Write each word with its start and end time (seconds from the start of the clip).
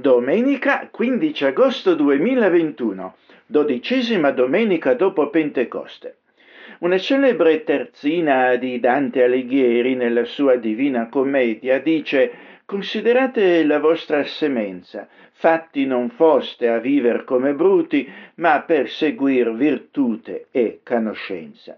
Domenica 0.00 0.90
15 0.92 1.44
agosto 1.46 1.96
2021, 1.96 3.16
dodicesima 3.46 4.30
domenica 4.30 4.94
dopo 4.94 5.28
Pentecoste. 5.28 6.18
Una 6.78 6.98
celebre 6.98 7.64
terzina 7.64 8.54
di 8.54 8.78
Dante 8.78 9.24
Alighieri 9.24 9.96
nella 9.96 10.24
sua 10.24 10.54
Divina 10.54 11.08
Commedia 11.08 11.80
dice 11.80 12.30
Considerate 12.64 13.64
la 13.64 13.80
vostra 13.80 14.22
semenza, 14.22 15.08
fatti 15.32 15.84
non 15.84 16.10
foste 16.10 16.68
a 16.68 16.78
viver 16.78 17.24
come 17.24 17.52
bruti, 17.54 18.08
ma 18.36 18.62
per 18.62 18.88
seguir 18.88 19.52
virtute 19.52 20.46
e 20.52 20.78
conoscenza. 20.84 21.76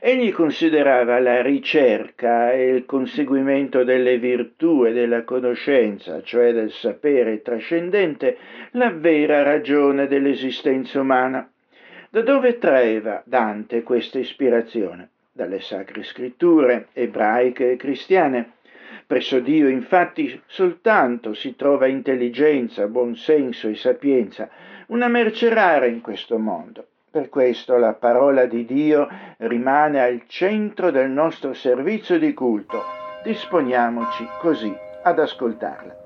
Egli 0.00 0.30
considerava 0.30 1.18
la 1.18 1.42
ricerca 1.42 2.52
e 2.52 2.68
il 2.68 2.86
conseguimento 2.86 3.82
delle 3.82 4.18
virtù 4.18 4.84
e 4.84 4.92
della 4.92 5.24
conoscenza, 5.24 6.22
cioè 6.22 6.52
del 6.52 6.70
sapere 6.70 7.42
trascendente, 7.42 8.36
la 8.72 8.90
vera 8.90 9.42
ragione 9.42 10.06
dell'esistenza 10.06 11.00
umana. 11.00 11.50
Da 12.10 12.20
dove 12.22 12.58
traeva 12.58 13.22
Dante 13.24 13.82
questa 13.82 14.20
ispirazione? 14.20 15.08
Dalle 15.32 15.60
sacre 15.60 16.04
scritture 16.04 16.88
ebraiche 16.92 17.72
e 17.72 17.76
cristiane. 17.76 18.52
Presso 19.04 19.40
Dio 19.40 19.66
infatti 19.68 20.40
soltanto 20.46 21.34
si 21.34 21.56
trova 21.56 21.86
intelligenza, 21.86 22.86
buonsenso 22.86 23.66
e 23.66 23.74
sapienza, 23.74 24.48
una 24.88 25.08
merce 25.08 25.48
rara 25.48 25.86
in 25.86 26.00
questo 26.00 26.38
mondo. 26.38 26.86
Per 27.18 27.30
questo 27.30 27.78
la 27.78 27.94
parola 27.94 28.44
di 28.44 28.64
Dio 28.64 29.08
rimane 29.38 30.00
al 30.00 30.22
centro 30.28 30.92
del 30.92 31.10
nostro 31.10 31.52
servizio 31.52 32.16
di 32.16 32.32
culto. 32.32 32.80
Disponiamoci 33.24 34.24
così 34.38 34.72
ad 35.02 35.18
ascoltarla. 35.18 35.97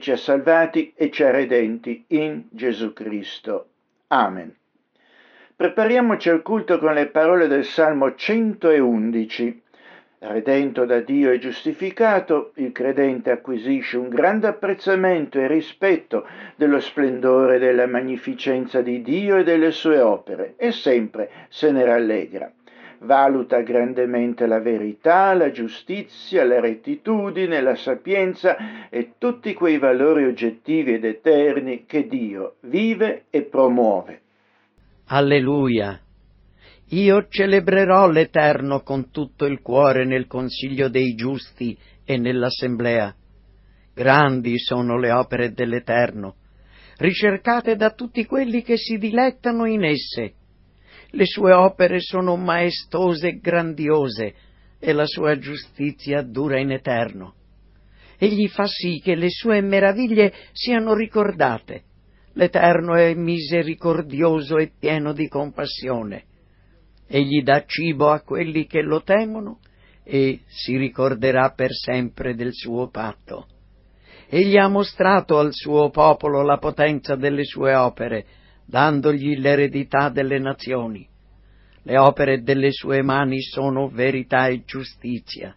Ci 0.00 0.10
ha 0.10 0.16
salvati 0.16 0.92
e 0.96 1.10
ci 1.10 1.22
ha 1.22 1.30
redenti 1.30 2.04
in 2.08 2.44
Gesù 2.50 2.92
Cristo. 2.92 3.68
Amen. 4.08 4.54
Prepariamoci 5.54 6.28
al 6.28 6.42
culto 6.42 6.78
con 6.78 6.94
le 6.94 7.06
parole 7.06 7.46
del 7.46 7.64
Salmo 7.64 8.14
111. 8.14 9.62
Redento 10.20 10.84
da 10.84 10.98
Dio 10.98 11.30
e 11.30 11.38
giustificato, 11.38 12.52
il 12.56 12.72
credente 12.72 13.30
acquisisce 13.30 13.96
un 13.96 14.08
grande 14.08 14.48
apprezzamento 14.48 15.38
e 15.38 15.46
rispetto 15.46 16.26
dello 16.56 16.80
splendore 16.80 17.56
e 17.56 17.58
della 17.60 17.86
magnificenza 17.86 18.80
di 18.80 19.00
Dio 19.02 19.36
e 19.36 19.44
delle 19.44 19.70
sue 19.70 20.00
opere 20.00 20.54
e 20.56 20.72
sempre 20.72 21.30
se 21.48 21.70
ne 21.70 21.84
rallegra 21.84 22.52
valuta 23.00 23.60
grandemente 23.60 24.46
la 24.46 24.60
verità, 24.60 25.32
la 25.34 25.50
giustizia, 25.50 26.44
la 26.44 26.60
rettitudine, 26.60 27.60
la 27.60 27.76
sapienza 27.76 28.88
e 28.88 29.12
tutti 29.18 29.54
quei 29.54 29.78
valori 29.78 30.24
oggettivi 30.24 30.94
ed 30.94 31.04
eterni 31.04 31.84
che 31.86 32.06
Dio 32.06 32.56
vive 32.62 33.24
e 33.30 33.42
promuove. 33.42 34.20
Alleluia! 35.06 36.00
Io 36.90 37.26
celebrerò 37.28 38.08
l'Eterno 38.08 38.80
con 38.80 39.10
tutto 39.10 39.44
il 39.44 39.60
cuore 39.60 40.06
nel 40.06 40.26
consiglio 40.26 40.88
dei 40.88 41.14
giusti 41.14 41.76
e 42.04 42.16
nell'assemblea. 42.16 43.14
Grandi 43.94 44.58
sono 44.58 44.98
le 44.98 45.10
opere 45.10 45.52
dell'Eterno, 45.52 46.36
ricercate 46.96 47.76
da 47.76 47.90
tutti 47.90 48.24
quelli 48.24 48.62
che 48.62 48.78
si 48.78 48.96
dilettano 48.96 49.66
in 49.66 49.84
esse. 49.84 50.32
Le 51.10 51.24
sue 51.24 51.52
opere 51.52 52.00
sono 52.00 52.36
maestose 52.36 53.28
e 53.28 53.38
grandiose 53.38 54.34
e 54.78 54.92
la 54.92 55.06
sua 55.06 55.38
giustizia 55.38 56.22
dura 56.22 56.58
in 56.58 56.70
eterno. 56.70 57.34
Egli 58.18 58.48
fa 58.48 58.66
sì 58.66 59.00
che 59.02 59.14
le 59.14 59.30
sue 59.30 59.60
meraviglie 59.60 60.32
siano 60.52 60.94
ricordate. 60.94 61.84
L'Eterno 62.34 62.94
è 62.94 63.14
misericordioso 63.14 64.58
e 64.58 64.70
pieno 64.78 65.12
di 65.12 65.28
compassione. 65.28 66.24
Egli 67.06 67.42
dà 67.42 67.64
cibo 67.64 68.10
a 68.10 68.20
quelli 68.20 68.66
che 68.66 68.82
lo 68.82 69.02
temono 69.02 69.60
e 70.04 70.40
si 70.46 70.76
ricorderà 70.76 71.50
per 71.50 71.72
sempre 71.72 72.34
del 72.34 72.52
suo 72.52 72.90
patto. 72.90 73.46
Egli 74.28 74.58
ha 74.58 74.68
mostrato 74.68 75.38
al 75.38 75.52
suo 75.52 75.90
popolo 75.90 76.42
la 76.42 76.58
potenza 76.58 77.16
delle 77.16 77.44
sue 77.44 77.74
opere 77.74 78.26
dandogli 78.68 79.38
l'eredità 79.38 80.10
delle 80.10 80.38
nazioni. 80.38 81.08
Le 81.82 81.96
opere 81.96 82.42
delle 82.42 82.70
sue 82.70 83.00
mani 83.00 83.40
sono 83.40 83.88
verità 83.88 84.48
e 84.48 84.62
giustizia. 84.66 85.56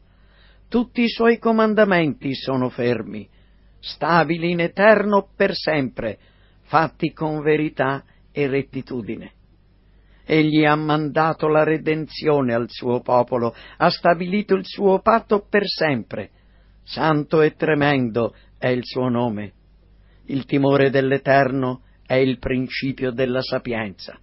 Tutti 0.69 1.02
i 1.02 1.10
suoi 1.10 1.38
comandamenti 1.38 2.34
sono 2.34 2.69
fermi, 2.69 3.28
stabili 3.81 4.52
in 4.52 4.62
eterno 4.62 5.28
per 5.36 5.54
sempre, 5.54 6.18
fatti 6.62 7.12
con 7.12 7.42
verità 7.42 8.02
e 8.31 8.48
rettitudine. 8.48 9.34
Egli 10.24 10.63
ha 10.63 10.75
mandato 10.75 11.50
la 11.50 11.66
redenzione 11.66 12.54
al 12.54 12.69
suo 12.69 13.02
popolo, 13.02 13.54
ha 13.75 13.90
stabilito 13.90 14.56
il 14.56 14.66
suo 14.66 15.02
patto 15.02 15.46
per 15.50 15.63
sempre. 15.66 16.30
Santo 16.84 17.42
e 17.42 17.56
tremendo 17.56 18.34
è 18.58 18.68
il 18.68 18.86
suo 18.86 19.10
nome. 19.10 19.52
Il 20.28 20.46
timore 20.46 20.90
dell'Eterno 20.90 21.81
è 22.12 22.16
il 22.16 22.40
principio 22.40 23.12
della 23.12 23.42
sapienza. 23.42 24.19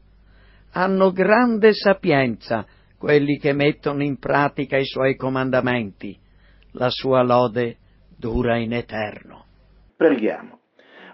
Hanno 0.72 1.10
grande 1.10 1.72
sapienza 1.72 2.66
quelli 2.98 3.38
che 3.38 3.54
mettono 3.54 4.02
in 4.02 4.18
pratica 4.18 4.76
i 4.76 4.84
suoi 4.84 5.16
comandamenti. 5.16 6.14
La 6.72 6.90
sua 6.90 7.22
lode 7.22 7.78
dura 8.14 8.58
in 8.58 8.74
eterno. 8.74 9.46
Preghiamo. 9.96 10.58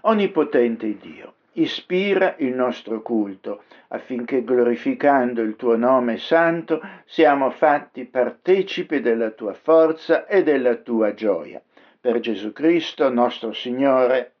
Onnipotente 0.01 0.97
Dio, 0.97 1.35
ispira 1.53 2.35
il 2.39 2.53
nostro 2.53 3.01
culto 3.01 3.63
affinché 3.87 4.43
glorificando 4.43 5.41
il 5.41 5.55
tuo 5.55 5.77
nome 5.77 6.17
santo 6.17 6.81
siamo 7.05 7.51
fatti 7.51 8.03
partecipi 8.03 8.99
della 8.99 9.31
tua 9.31 9.53
forza 9.53 10.25
e 10.25 10.43
della 10.43 10.75
tua 10.75 11.13
gioia. 11.13 11.61
Per 12.01 12.19
Gesù 12.19 12.51
Cristo 12.51 13.09
nostro 13.09 13.53
Signore. 13.53 14.33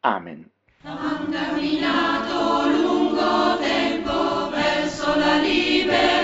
Amen. 0.00 0.51
Han 0.84 1.30
camminato 1.30 2.66
lungo 2.66 3.56
tempo 3.58 4.48
verso 4.50 5.14
la 5.14 5.36
libertà. 5.36 6.21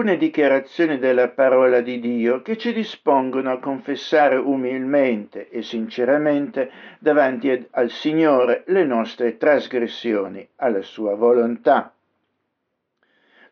Alcune 0.00 0.16
dichiarazioni 0.16 0.98
della 0.98 1.28
parola 1.28 1.82
di 1.82 2.00
Dio 2.00 2.40
che 2.40 2.56
ci 2.56 2.72
dispongono 2.72 3.52
a 3.52 3.58
confessare 3.58 4.36
umilmente 4.36 5.50
e 5.50 5.60
sinceramente 5.60 6.70
davanti 6.98 7.66
al 7.72 7.90
Signore 7.90 8.62
le 8.68 8.84
nostre 8.84 9.36
trasgressioni, 9.36 10.48
alla 10.56 10.80
sua 10.80 11.14
volontà. 11.16 11.92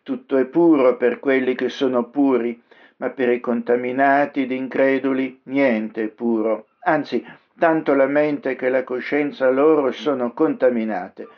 Tutto 0.02 0.38
è 0.38 0.46
puro 0.46 0.96
per 0.96 1.20
quelli 1.20 1.54
che 1.54 1.68
sono 1.68 2.08
puri, 2.08 2.58
ma 2.96 3.10
per 3.10 3.28
i 3.28 3.40
contaminati 3.40 4.44
ed 4.44 4.50
increduli 4.50 5.40
niente 5.44 6.04
è 6.04 6.08
puro, 6.08 6.68
anzi 6.84 7.22
tanto 7.58 7.92
la 7.92 8.06
mente 8.06 8.56
che 8.56 8.70
la 8.70 8.84
coscienza 8.84 9.50
loro 9.50 9.92
sono 9.92 10.32
contaminate 10.32 11.28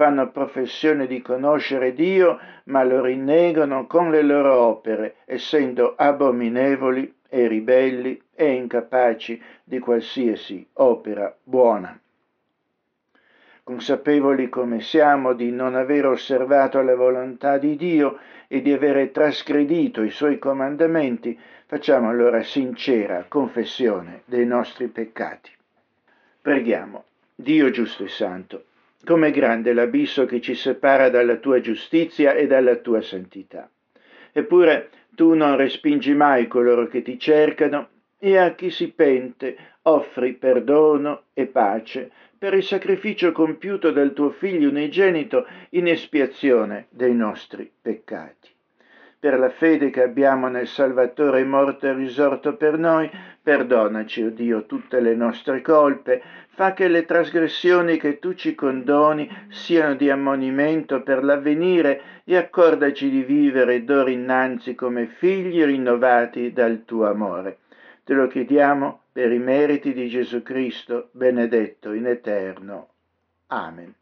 fanno 0.00 0.30
professione 0.30 1.06
di 1.06 1.20
conoscere 1.20 1.92
Dio, 1.92 2.38
ma 2.64 2.82
lo 2.84 3.02
rinnegano 3.02 3.86
con 3.86 4.10
le 4.10 4.22
loro 4.22 4.58
opere, 4.58 5.16
essendo 5.26 5.92
abominevoli 5.94 7.16
e 7.28 7.46
ribelli 7.46 8.18
e 8.34 8.50
incapaci 8.52 9.38
di 9.62 9.78
qualsiasi 9.78 10.66
opera 10.72 11.36
buona. 11.42 12.00
Consapevoli 13.62 14.48
come 14.48 14.80
siamo 14.80 15.34
di 15.34 15.50
non 15.50 15.74
aver 15.74 16.06
osservato 16.06 16.80
la 16.80 16.96
volontà 16.96 17.58
di 17.58 17.76
Dio 17.76 18.20
e 18.48 18.62
di 18.62 18.72
avere 18.72 19.10
trasgredito 19.10 20.02
i 20.02 20.10
suoi 20.10 20.38
comandamenti, 20.38 21.38
facciamo 21.66 22.08
allora 22.08 22.42
sincera 22.42 23.26
confessione 23.28 24.22
dei 24.24 24.46
nostri 24.46 24.86
peccati. 24.86 25.50
Preghiamo. 26.40 27.04
Dio 27.34 27.70
giusto 27.70 28.04
e 28.04 28.08
santo, 28.08 28.64
Com'è 29.04 29.30
grande 29.30 29.72
l'abisso 29.72 30.26
che 30.26 30.40
ci 30.40 30.54
separa 30.54 31.08
dalla 31.08 31.36
tua 31.36 31.60
giustizia 31.60 32.34
e 32.34 32.46
dalla 32.46 32.76
tua 32.76 33.00
santità. 33.00 33.68
Eppure 34.32 34.90
tu 35.14 35.34
non 35.34 35.56
respingi 35.56 36.12
mai 36.14 36.46
coloro 36.46 36.86
che 36.86 37.02
ti 37.02 37.18
cercano 37.18 37.88
e 38.18 38.36
a 38.36 38.54
chi 38.54 38.70
si 38.70 38.92
pente 38.92 39.56
offri 39.82 40.34
perdono 40.34 41.24
e 41.32 41.46
pace 41.46 42.10
per 42.38 42.54
il 42.54 42.62
sacrificio 42.62 43.32
compiuto 43.32 43.90
dal 43.90 44.12
tuo 44.12 44.30
Figlio 44.30 44.68
unigenito 44.68 45.46
in 45.70 45.88
espiazione 45.88 46.86
dei 46.90 47.14
nostri 47.14 47.70
peccati 47.80 48.49
per 49.20 49.38
la 49.38 49.50
fede 49.50 49.90
che 49.90 50.02
abbiamo 50.02 50.48
nel 50.48 50.66
Salvatore 50.66 51.44
morto 51.44 51.86
e 51.86 51.92
risorto 51.92 52.56
per 52.56 52.78
noi, 52.78 53.10
perdonaci, 53.42 54.22
o 54.22 54.26
oh 54.28 54.30
Dio, 54.30 54.64
tutte 54.64 54.98
le 55.00 55.14
nostre 55.14 55.60
colpe, 55.60 56.22
fa 56.48 56.72
che 56.72 56.88
le 56.88 57.04
trasgressioni 57.04 57.98
che 57.98 58.18
tu 58.18 58.32
ci 58.32 58.54
condoni 58.54 59.28
siano 59.50 59.94
di 59.94 60.08
ammonimento 60.08 61.02
per 61.02 61.22
l'avvenire 61.22 62.22
e 62.24 62.36
accordaci 62.36 63.10
di 63.10 63.22
vivere 63.22 63.84
d'ora 63.84 64.10
innanzi 64.10 64.74
come 64.74 65.06
figli 65.06 65.62
rinnovati 65.62 66.52
dal 66.52 66.84
tuo 66.86 67.06
amore 67.06 67.58
Te 68.10 68.14
lo 68.14 68.26
chiediamo 68.26 69.02
per 69.12 69.30
i 69.30 69.38
meriti 69.38 69.92
di 69.92 70.08
Gesù 70.08 70.42
Cristo, 70.42 71.10
benedetto 71.12 71.92
in 71.92 72.06
eterno. 72.06 72.88
Amen. 73.48 73.94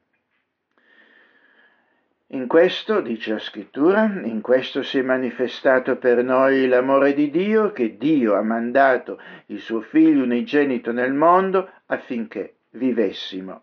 In 2.32 2.46
questo, 2.46 3.00
dice 3.00 3.32
la 3.32 3.38
scrittura, 3.38 4.04
in 4.04 4.42
questo 4.42 4.82
si 4.82 4.98
è 4.98 5.02
manifestato 5.02 5.96
per 5.96 6.22
noi 6.22 6.68
l'amore 6.68 7.14
di 7.14 7.30
Dio, 7.30 7.72
che 7.72 7.96
Dio 7.96 8.34
ha 8.34 8.42
mandato 8.42 9.18
il 9.46 9.60
suo 9.60 9.80
figlio 9.80 10.24
unigenito 10.24 10.92
nel 10.92 11.14
mondo 11.14 11.70
affinché 11.86 12.56
vivessimo. 12.72 13.62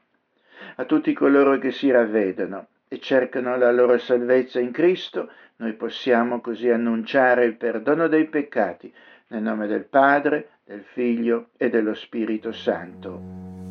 A 0.78 0.86
tutti 0.86 1.14
coloro 1.14 1.60
che 1.60 1.72
si 1.72 1.92
ravvedono 1.92 2.66
e 2.88 3.00
cercano 3.00 3.56
la 3.56 3.72
loro 3.72 4.00
salvezza 4.00 4.60
in 4.60 4.72
Cristo, 4.72 5.30
noi 5.58 5.74
possiamo 5.74 6.42
così 6.42 6.70
annunciare 6.70 7.46
il 7.46 7.56
perdono 7.56 8.08
dei 8.08 8.26
peccati 8.26 8.92
nel 9.28 9.44
nome 9.44 9.68
del 9.68 9.84
Padre, 9.84 10.50
del 10.64 10.84
Figlio 10.84 11.50
e 11.58 11.70
dello 11.70 11.94
Spirito 11.94 12.52
Santo. 12.52 13.22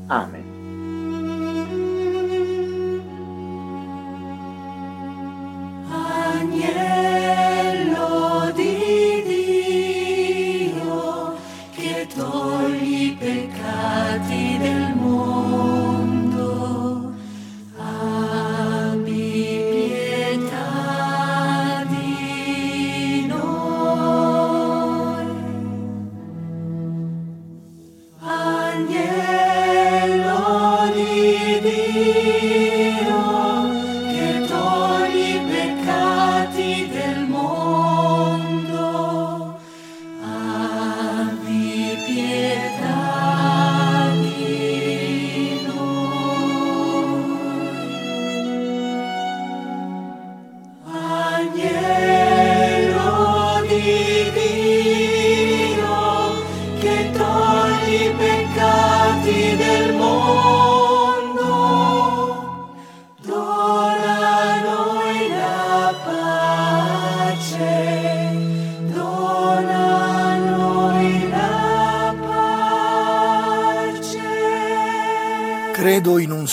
Amen. 0.07 0.64
Yeah. 6.53 7.04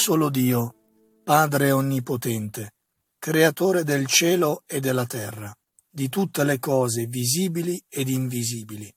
Solo 0.01 0.31
Dio, 0.31 1.21
Padre 1.23 1.71
Onnipotente, 1.71 2.73
Creatore 3.19 3.83
del 3.83 4.07
cielo 4.07 4.63
e 4.65 4.79
della 4.79 5.05
terra, 5.05 5.55
di 5.87 6.09
tutte 6.09 6.43
le 6.43 6.57
cose 6.57 7.05
visibili 7.05 7.79
ed 7.87 8.09
invisibili. 8.09 8.91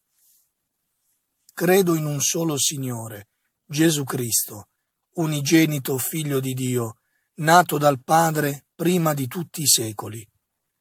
Credo 1.52 1.94
in 1.94 2.06
un 2.06 2.22
solo 2.22 2.56
Signore, 2.56 3.28
Gesù 3.66 4.04
Cristo, 4.04 4.68
unigenito 5.16 5.98
Figlio 5.98 6.40
di 6.40 6.54
Dio, 6.54 6.96
nato 7.34 7.76
dal 7.76 8.02
Padre 8.02 8.64
prima 8.74 9.12
di 9.12 9.26
tutti 9.26 9.60
i 9.60 9.68
secoli, 9.68 10.26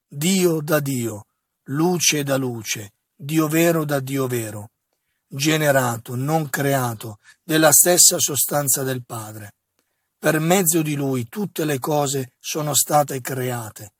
Dio 0.07 0.61
da 0.61 0.79
Dio, 0.79 1.25
luce 1.63 2.23
da 2.23 2.37
luce, 2.37 2.93
Dio 3.13 3.49
vero 3.49 3.83
da 3.83 3.99
Dio 3.99 4.27
vero, 4.27 4.71
generato, 5.27 6.15
non 6.15 6.49
creato, 6.49 7.17
della 7.43 7.73
stessa 7.73 8.19
sostanza 8.19 8.83
del 8.83 9.03
Padre. 9.03 9.55
Per 10.23 10.39
mezzo 10.39 10.81
di 10.81 10.95
Lui 10.95 11.27
tutte 11.27 11.65
le 11.65 11.79
cose 11.79 12.35
sono 12.39 12.73
state 12.73 13.19
create. 13.19 13.95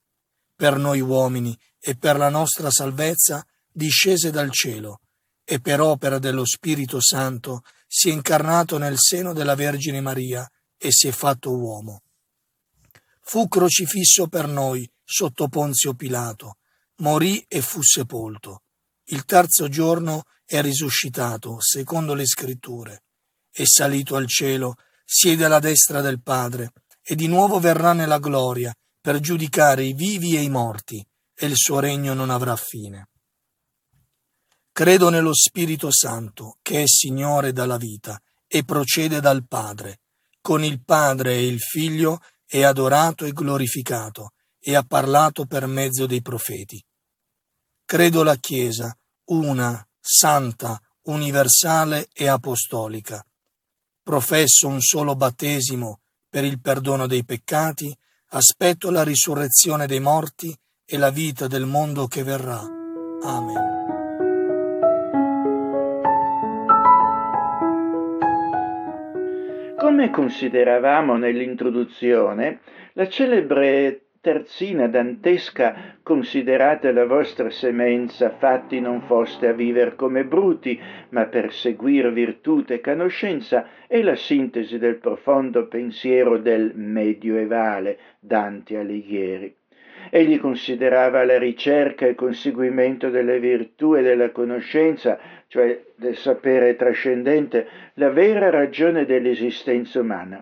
Per 0.56 0.78
noi 0.78 1.02
uomini 1.02 1.54
e 1.78 1.98
per 1.98 2.16
la 2.16 2.30
nostra 2.30 2.72
salvezza 2.72 3.46
discese 3.70 4.32
dal 4.32 4.50
cielo 4.50 5.02
e 5.44 5.60
per 5.60 5.82
opera 5.82 6.20
dello 6.20 6.46
Spirito 6.46 7.02
Santo 7.02 7.64
si 7.86 8.08
è 8.08 8.14
incarnato 8.14 8.78
nel 8.78 8.96
seno 8.98 9.34
della 9.34 9.56
Vergine 9.56 10.00
Maria 10.00 10.50
e 10.78 10.94
si 10.94 11.10
è 11.10 11.12
fatto 11.12 11.58
uomo. 11.58 12.04
Fu 13.20 13.50
crocifisso 13.50 14.28
per 14.28 14.48
noi 14.48 14.90
sotto 15.04 15.50
Ponzio 15.50 15.94
Pilato, 15.94 16.56
morì 17.00 17.44
e 17.50 17.60
fu 17.60 17.82
sepolto. 17.82 18.62
Il 19.08 19.26
terzo 19.26 19.68
giorno 19.68 20.24
è 20.46 20.62
risuscitato, 20.62 21.60
secondo 21.60 22.14
le 22.14 22.26
scritture, 22.26 23.04
è 23.52 23.66
salito 23.66 24.16
al 24.16 24.28
cielo, 24.28 24.78
siede 25.04 25.46
alla 25.46 25.60
destra 25.60 26.02
del 26.02 26.22
Padre, 26.22 26.72
e 27.02 27.16
di 27.16 27.28
nuovo 27.28 27.60
verrà 27.60 27.94
nella 27.94 28.20
gloria 28.20 28.74
per 29.00 29.20
giudicare 29.20 29.84
i 29.84 29.94
vivi 29.94 30.38
e 30.38 30.42
i 30.42 30.50
morti, 30.50 31.06
e 31.36 31.46
il 31.46 31.56
suo 31.56 31.80
regno 31.80 32.14
non 32.14 32.30
avrà 32.30 32.56
fine. 32.56 33.10
Credo 34.72 35.10
nello 35.10 35.34
Spirito 35.34 35.92
Santo, 35.92 36.58
che 36.62 36.84
è 36.84 36.88
Signore 36.88 37.52
dalla 37.52 37.78
vita 37.78 38.20
e 38.48 38.64
procede 38.64 39.20
dal 39.20 39.46
Padre. 39.48 40.00
Con 40.42 40.64
il 40.64 40.84
Padre 40.84 41.34
e 41.34 41.46
il 41.46 41.60
Figlio 41.60 42.22
è 42.46 42.64
adorato 42.64 43.26
e 43.26 43.32
glorificato 43.32 44.32
e 44.60 44.76
ha 44.76 44.84
parlato 44.84 45.46
per 45.46 45.68
mezzo 45.68 46.06
dei 46.06 46.22
profeti. 46.22 46.84
Credo 47.86 48.24
la 48.24 48.36
Chiesa, 48.36 48.98
una, 49.26 49.86
santa, 50.00 50.82
universale 51.04 52.08
e 52.14 52.28
apostolica. 52.28 53.24
Professo 54.04 54.68
un 54.68 54.82
solo 54.82 55.16
battesimo 55.16 56.02
per 56.30 56.44
il 56.44 56.60
perdono 56.60 57.08
dei 57.08 57.24
peccati, 57.24 57.96
aspetto 58.32 58.92
la 58.92 59.02
risurrezione 59.02 59.88
dei 59.88 60.02
morti 60.02 60.54
e 60.86 60.98
la 60.98 61.10
vita 61.10 61.48
del 61.48 61.66
mondo 61.66 62.08
che 62.08 62.22
verrà. 62.22 62.60
Amen. 63.24 63.72
Come 69.78 70.10
consideravamo 70.10 71.16
nell'introduzione, 71.16 72.60
la 72.96 73.08
celebre 73.08 74.03
terzina 74.24 74.88
dantesca 74.88 75.98
considerate 76.02 76.94
la 76.94 77.06
vostra 77.06 77.50
semenza 77.50 78.30
fatti 78.30 78.80
non 78.80 79.02
foste 79.02 79.50
a 79.50 79.52
viver 79.52 79.98
come 79.98 80.24
bruti, 80.24 80.80
ma 81.10 81.26
per 81.26 81.52
seguir 81.52 82.10
virtute 82.14 82.76
e 82.76 82.80
conoscenza 82.80 83.68
è 83.86 84.02
la 84.02 84.16
sintesi 84.16 84.78
del 84.78 84.96
profondo 84.96 85.68
pensiero 85.68 86.38
del 86.38 86.72
medioevale 86.74 87.98
Dante 88.18 88.78
Alighieri. 88.78 89.54
Egli 90.10 90.40
considerava 90.40 91.26
la 91.26 91.38
ricerca 91.38 92.06
e 92.06 92.12
il 92.12 92.16
conseguimento 92.16 93.10
delle 93.10 93.42
virtù 93.42 93.94
e 93.96 94.04
della 94.04 94.32
conoscenza, 94.32 95.20
cioè 95.48 95.84
del 95.98 96.16
sapere 96.16 96.78
trascendente, 96.78 97.68
la 97.96 98.10
vera 98.10 98.50
ragione 98.50 99.04
dell'esistenza 99.04 100.00
umana. 100.00 100.42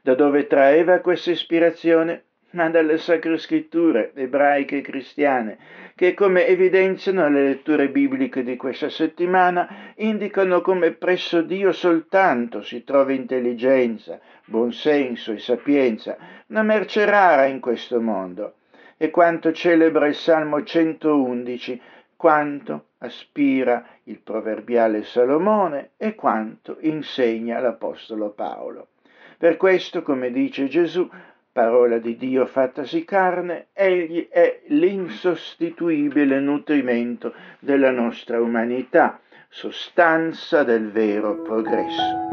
Da 0.00 0.16
dove 0.16 0.48
traeva 0.48 0.98
questa 0.98 1.30
ispirazione? 1.30 2.24
Ma 2.52 2.68
dalle 2.68 2.98
sacre 2.98 3.38
scritture 3.38 4.12
ebraiche 4.14 4.78
e 4.78 4.80
cristiane, 4.82 5.58
che 5.94 6.14
come 6.14 6.46
evidenziano 6.46 7.28
le 7.28 7.44
letture 7.44 7.88
bibliche 7.88 8.42
di 8.42 8.56
questa 8.56 8.88
settimana, 8.88 9.92
indicano 9.96 10.60
come 10.60 10.92
presso 10.92 11.42
Dio 11.42 11.72
soltanto 11.72 12.62
si 12.62 12.84
trova 12.84 13.12
intelligenza, 13.12 14.20
buonsenso 14.44 15.32
e 15.32 15.38
sapienza, 15.38 16.16
una 16.48 16.62
merce 16.62 17.04
rara 17.04 17.46
in 17.46 17.60
questo 17.60 18.00
mondo 18.00 18.54
e 18.96 19.10
quanto 19.10 19.52
celebra 19.52 20.06
il 20.06 20.14
Salmo 20.14 20.62
111, 20.62 21.80
quanto 22.16 22.86
aspira 22.98 23.84
il 24.04 24.20
proverbiale 24.20 25.02
Salomone 25.02 25.90
e 25.96 26.14
quanto 26.14 26.76
insegna 26.80 27.58
l'Apostolo 27.58 28.30
Paolo. 28.30 28.88
Per 29.36 29.56
questo, 29.56 30.02
come 30.02 30.30
dice 30.30 30.68
Gesù, 30.68 31.08
parola 31.52 31.98
di 31.98 32.16
Dio 32.16 32.46
fattasi 32.46 33.04
carne, 33.04 33.68
egli 33.74 34.28
è 34.28 34.62
l'insostituibile 34.68 36.40
nutrimento 36.40 37.34
della 37.58 37.90
nostra 37.90 38.40
umanità, 38.40 39.20
sostanza 39.48 40.64
del 40.64 40.90
vero 40.90 41.42
progresso. 41.42 42.30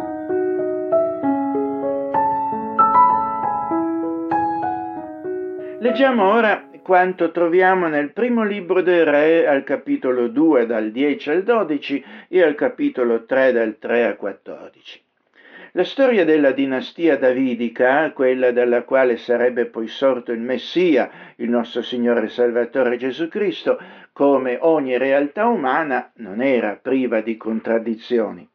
Leggiamo 5.80 6.32
ora 6.32 6.70
quanto 6.82 7.32
troviamo 7.32 7.88
nel 7.88 8.14
primo 8.14 8.44
libro 8.44 8.82
dei 8.82 9.04
Re 9.04 9.48
al 9.48 9.64
capitolo 9.64 10.28
2 10.28 10.66
dal 10.66 10.92
10 10.92 11.30
al 11.30 11.44
12 11.44 12.04
e 12.30 12.42
al 12.42 12.56
capitolo 12.56 13.26
3 13.26 13.52
dal 13.52 13.78
3 13.78 14.06
al 14.06 14.16
14. 14.18 15.09
La 15.80 15.86
storia 15.86 16.26
della 16.26 16.52
dinastia 16.52 17.18
davidica, 17.18 18.12
quella 18.12 18.52
dalla 18.52 18.84
quale 18.84 19.16
sarebbe 19.16 19.66
poi 19.66 19.88
sorto 19.88 20.34
il 20.34 20.42
Messia, 20.42 21.10
il 21.38 21.50
nostro 21.50 21.82
Signore 21.82 22.28
Salvatore 22.28 22.98
Gesù 22.98 23.30
Cristo, 23.30 23.80
come 24.12 24.58
ogni 24.60 24.98
realtà 24.98 25.48
umana, 25.48 26.12
non 26.16 26.42
era 26.42 26.78
priva 26.82 27.22
di 27.22 27.38
contraddizioni. 27.38 28.46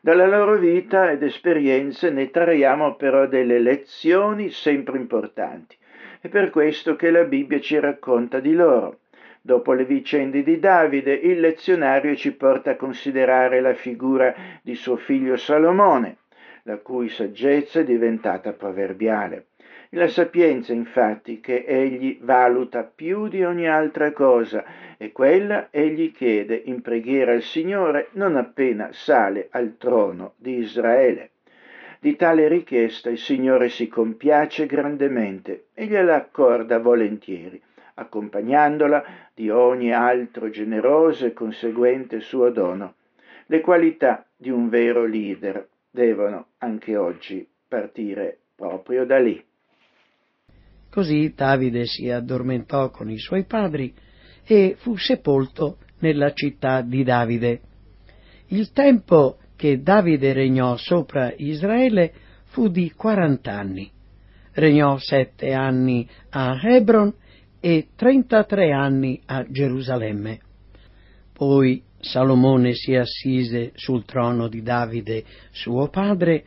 Dalla 0.00 0.28
loro 0.28 0.58
vita 0.58 1.10
ed 1.10 1.24
esperienze 1.24 2.10
ne 2.10 2.30
traiamo 2.30 2.94
però 2.94 3.26
delle 3.26 3.58
lezioni 3.58 4.50
sempre 4.50 4.96
importanti. 4.96 5.76
È 6.20 6.28
per 6.28 6.50
questo 6.50 6.94
che 6.94 7.10
la 7.10 7.24
Bibbia 7.24 7.58
ci 7.58 7.80
racconta 7.80 8.38
di 8.38 8.52
loro. 8.52 9.00
Dopo 9.40 9.72
le 9.72 9.84
vicende 9.84 10.44
di 10.44 10.60
Davide, 10.60 11.14
il 11.14 11.40
lezionario 11.40 12.14
ci 12.14 12.30
porta 12.30 12.70
a 12.70 12.76
considerare 12.76 13.60
la 13.60 13.74
figura 13.74 14.32
di 14.62 14.76
suo 14.76 14.94
figlio 14.94 15.36
Salomone, 15.36 16.18
la 16.64 16.78
cui 16.78 17.08
saggezza 17.08 17.80
è 17.80 17.84
diventata 17.84 18.52
proverbiale. 18.52 19.46
La 19.94 20.06
sapienza, 20.06 20.72
infatti, 20.72 21.40
che 21.40 21.64
egli 21.66 22.18
valuta 22.20 22.84
più 22.84 23.26
di 23.26 23.42
ogni 23.42 23.68
altra 23.68 24.12
cosa, 24.12 24.64
e 24.96 25.10
quella 25.10 25.66
egli 25.70 26.12
chiede 26.12 26.54
in 26.66 26.80
preghiera 26.80 27.32
al 27.32 27.42
Signore 27.42 28.08
non 28.12 28.36
appena 28.36 28.90
sale 28.92 29.48
al 29.50 29.76
trono 29.78 30.34
di 30.36 30.58
Israele. 30.58 31.30
Di 31.98 32.14
tale 32.14 32.46
richiesta 32.46 33.10
il 33.10 33.18
Signore 33.18 33.68
si 33.68 33.88
compiace 33.88 34.66
grandemente 34.66 35.66
e 35.74 35.86
gliela 35.86 36.14
accorda 36.14 36.78
volentieri, 36.78 37.60
accompagnandola 37.94 39.04
di 39.34 39.50
ogni 39.50 39.92
altro 39.92 40.50
generoso 40.50 41.26
e 41.26 41.32
conseguente 41.32 42.20
suo 42.20 42.50
dono, 42.50 42.94
le 43.46 43.60
qualità 43.60 44.24
di 44.36 44.50
un 44.50 44.68
vero 44.68 45.04
leader 45.04 45.66
devono 45.90 46.48
anche 46.58 46.96
oggi 46.96 47.46
partire 47.66 48.38
proprio 48.54 49.04
da 49.04 49.18
lì. 49.18 49.42
Così 50.90 51.32
Davide 51.34 51.86
si 51.86 52.10
addormentò 52.10 52.90
con 52.90 53.10
i 53.10 53.18
suoi 53.18 53.44
padri 53.44 53.94
e 54.44 54.74
fu 54.78 54.96
sepolto 54.96 55.78
nella 56.00 56.32
città 56.32 56.82
di 56.82 57.04
Davide. 57.04 57.60
Il 58.48 58.72
tempo 58.72 59.38
che 59.56 59.82
Davide 59.82 60.32
regnò 60.32 60.76
sopra 60.76 61.32
Israele 61.36 62.12
fu 62.46 62.68
di 62.68 62.90
quarant'anni. 62.90 63.90
Regnò 64.52 64.98
sette 64.98 65.52
anni 65.52 66.08
a 66.30 66.58
Hebron 66.60 67.14
e 67.60 67.88
trentatré 67.94 68.72
anni 68.72 69.20
a 69.26 69.44
Gerusalemme. 69.48 70.40
Poi 71.32 71.82
Salomone 72.00 72.72
si 72.74 72.94
assise 72.94 73.72
sul 73.74 74.04
trono 74.04 74.48
di 74.48 74.62
Davide, 74.62 75.22
suo 75.50 75.88
padre, 75.88 76.44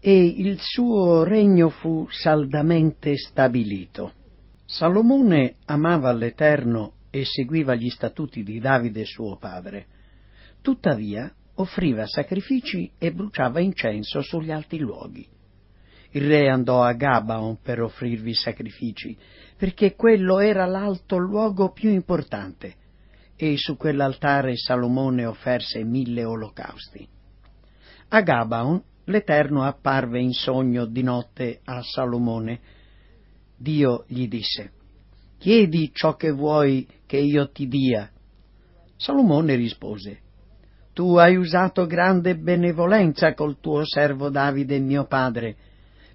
e 0.00 0.24
il 0.24 0.58
suo 0.60 1.24
regno 1.24 1.68
fu 1.68 2.06
saldamente 2.10 3.16
stabilito. 3.16 4.12
Salomone 4.64 5.56
amava 5.66 6.12
l'Eterno 6.12 6.94
e 7.10 7.24
seguiva 7.24 7.74
gli 7.74 7.90
statuti 7.90 8.42
di 8.42 8.58
Davide 8.58 9.04
suo 9.04 9.36
padre. 9.36 9.86
Tuttavia 10.62 11.30
offriva 11.56 12.06
sacrifici 12.06 12.90
e 12.98 13.12
bruciava 13.12 13.60
incenso 13.60 14.22
sugli 14.22 14.50
alti 14.50 14.78
luoghi. 14.78 15.26
Il 16.12 16.26
re 16.26 16.48
andò 16.48 16.82
a 16.82 16.92
Gabaon 16.92 17.58
per 17.60 17.82
offrirvi 17.82 18.34
sacrifici, 18.34 19.16
perché 19.56 19.94
quello 19.94 20.38
era 20.38 20.64
l'alto 20.64 21.18
luogo 21.18 21.72
più 21.72 21.90
importante 21.90 22.76
e 23.52 23.58
su 23.58 23.76
quell'altare 23.76 24.56
Salomone 24.56 25.26
offerse 25.26 25.84
mille 25.84 26.24
olocausti. 26.24 27.06
A 28.08 28.22
Gabaon 28.22 28.82
l'Eterno 29.04 29.64
apparve 29.64 30.18
in 30.18 30.32
sogno 30.32 30.86
di 30.86 31.02
notte 31.02 31.60
a 31.64 31.82
Salomone. 31.82 32.60
Dio 33.54 34.04
gli 34.08 34.28
disse, 34.28 34.72
Chiedi 35.38 35.90
ciò 35.92 36.14
che 36.16 36.30
vuoi 36.30 36.88
che 37.04 37.18
io 37.18 37.50
ti 37.50 37.68
dia. 37.68 38.10
Salomone 38.96 39.56
rispose, 39.56 40.20
Tu 40.94 41.16
hai 41.16 41.36
usato 41.36 41.84
grande 41.84 42.36
benevolenza 42.36 43.34
col 43.34 43.60
tuo 43.60 43.84
servo 43.84 44.30
Davide 44.30 44.78
mio 44.78 45.04
padre, 45.04 45.54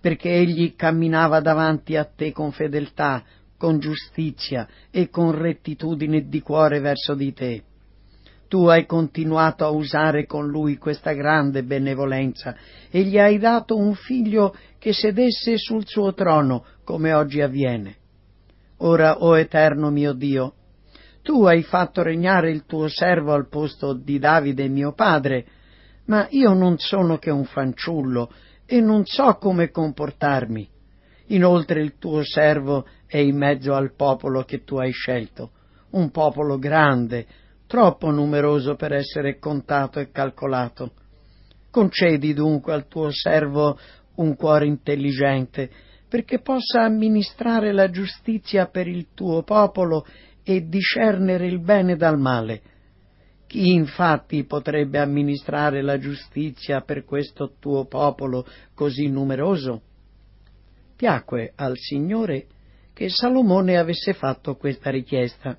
perché 0.02 0.32
egli 0.32 0.74
camminava 0.76 1.42
davanti 1.42 1.96
a 1.96 2.06
te 2.06 2.32
con 2.32 2.52
fedeltà, 2.52 3.24
con 3.60 3.78
giustizia 3.80 4.66
e 4.90 5.10
con 5.10 5.38
rettitudine 5.38 6.30
di 6.30 6.42
cuore 6.42 6.80
verso 6.80 7.14
di 7.14 7.34
te. 7.34 7.64
Tu 8.48 8.66
hai 8.68 8.86
continuato 8.86 9.66
a 9.66 9.70
usare 9.70 10.26
con 10.26 10.48
lui 10.48 10.78
questa 10.78 11.12
grande 11.12 11.64
benevolenza 11.64 12.56
e 12.90 13.02
gli 13.02 13.20
hai 13.20 13.38
dato 13.38 13.76
un 13.76 13.94
figlio 13.96 14.56
che 14.80 14.94
sedesse 14.94 15.58
sul 15.58 15.86
suo 15.86 16.14
trono, 16.14 16.66
come 16.86 17.14
oggi 17.14 17.42
avviene. 17.42 17.98
Ora, 18.78 19.18
o 19.22 19.38
eterno 19.38 19.90
mio 19.92 20.14
Dio, 20.14 20.54
tu 21.22 21.44
hai 21.44 21.62
fatto 21.62 22.02
regnare 22.02 22.50
il 22.50 22.64
tuo 22.66 22.88
servo 22.88 23.34
al 23.34 23.50
posto 23.50 23.94
di 23.94 24.18
Davide 24.20 24.70
mio 24.70 24.94
padre, 24.94 25.46
ma 26.06 26.26
io 26.32 26.54
non 26.54 26.78
sono 26.78 27.18
che 27.18 27.30
un 27.30 27.44
fanciullo 27.44 28.32
e 28.66 28.80
non 28.80 29.04
so 29.04 29.36
come 29.36 29.70
comportarmi. 29.70 30.78
Inoltre 31.32 31.82
il 31.82 31.98
tuo 31.98 32.24
servo 32.24 32.88
è 33.06 33.18
in 33.18 33.38
mezzo 33.38 33.74
al 33.74 33.94
popolo 33.96 34.44
che 34.44 34.64
tu 34.64 34.78
hai 34.78 34.92
scelto, 34.92 35.52
un 35.92 36.10
popolo 36.10 36.58
grande, 36.58 37.26
troppo 37.68 38.10
numeroso 38.10 38.76
per 38.76 38.94
essere 38.94 39.38
contato 39.38 40.00
e 40.00 40.10
calcolato. 40.12 40.94
Concedi 41.70 42.34
dunque 42.34 42.74
al 42.74 42.88
tuo 42.88 43.12
servo 43.12 43.78
un 44.16 44.36
cuore 44.36 44.66
intelligente, 44.66 45.70
perché 46.10 46.40
possa 46.40 46.82
amministrare 46.82 47.72
la 47.72 47.92
giustizia 47.92 48.66
per 48.66 48.88
il 48.88 49.10
tuo 49.14 49.44
popolo 49.44 50.06
e 50.44 50.68
discernere 50.68 51.46
il 51.46 51.60
bene 51.60 51.96
dal 51.96 52.18
male. 52.18 52.62
Chi 53.46 53.72
infatti 53.72 54.46
potrebbe 54.46 54.98
amministrare 54.98 55.84
la 55.84 56.00
giustizia 56.00 56.82
per 56.82 57.06
questo 57.06 57.54
tuo 57.60 57.86
popolo 57.86 58.48
così 58.74 59.08
numeroso? 59.08 59.84
Piacque 61.00 61.54
al 61.56 61.78
Signore 61.78 62.48
che 62.94 63.08
Salomone 63.08 63.78
avesse 63.78 64.12
fatto 64.12 64.58
questa 64.58 64.90
richiesta. 64.90 65.58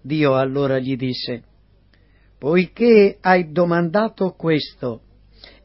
Dio 0.00 0.36
allora 0.36 0.78
gli 0.78 0.96
disse, 0.96 1.42
Poiché 2.38 3.18
hai 3.20 3.52
domandato 3.52 4.30
questo 4.30 5.02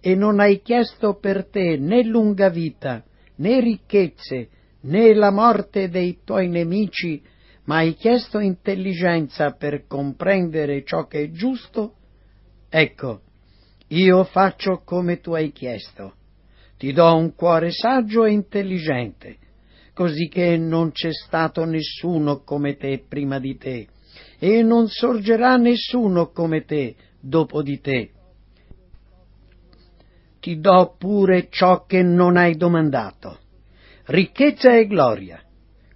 e 0.02 0.16
non 0.16 0.42
hai 0.42 0.62
chiesto 0.62 1.14
per 1.14 1.48
te 1.48 1.78
né 1.78 2.04
lunga 2.04 2.50
vita, 2.50 3.02
né 3.38 3.62
ricchezze, 3.62 4.50
né 4.82 5.14
la 5.14 5.32
morte 5.32 5.88
dei 5.88 6.20
tuoi 6.26 6.50
nemici, 6.50 7.22
ma 7.68 7.78
hai 7.78 7.94
chiesto 7.94 8.40
intelligenza 8.40 9.52
per 9.52 9.88
comprendere 9.88 10.84
ciò 10.84 11.08
che 11.08 11.24
è 11.24 11.32
giusto, 11.32 11.94
ecco, 12.68 13.22
io 13.88 14.26
faccio 14.26 14.82
come 14.84 15.22
tu 15.22 15.32
hai 15.32 15.54
chiesto 15.54 16.16
ti 16.80 16.94
do 16.94 17.14
un 17.14 17.36
cuore 17.36 17.72
saggio 17.72 18.24
e 18.24 18.32
intelligente, 18.32 19.36
così 19.94 20.30
che 20.30 20.56
non 20.56 20.94
c'è 20.94 21.12
stato 21.12 21.66
nessuno 21.66 22.42
come 22.46 22.78
te 22.78 23.04
prima 23.06 23.38
di 23.38 23.58
te, 23.58 23.88
e 24.40 24.64
non 24.64 24.88
sorgerà 24.88 25.58
nessuno 25.58 26.30
come 26.32 26.64
te 26.64 26.96
dopo 27.20 27.62
di 27.62 27.82
te. 27.82 28.12
Ti 30.40 30.60
do 30.62 30.96
pure 30.98 31.50
ciò 31.50 31.84
che 31.84 32.02
non 32.02 32.38
hai 32.38 32.56
domandato, 32.56 33.40
ricchezza 34.06 34.74
e 34.74 34.88
gloria, 34.88 35.44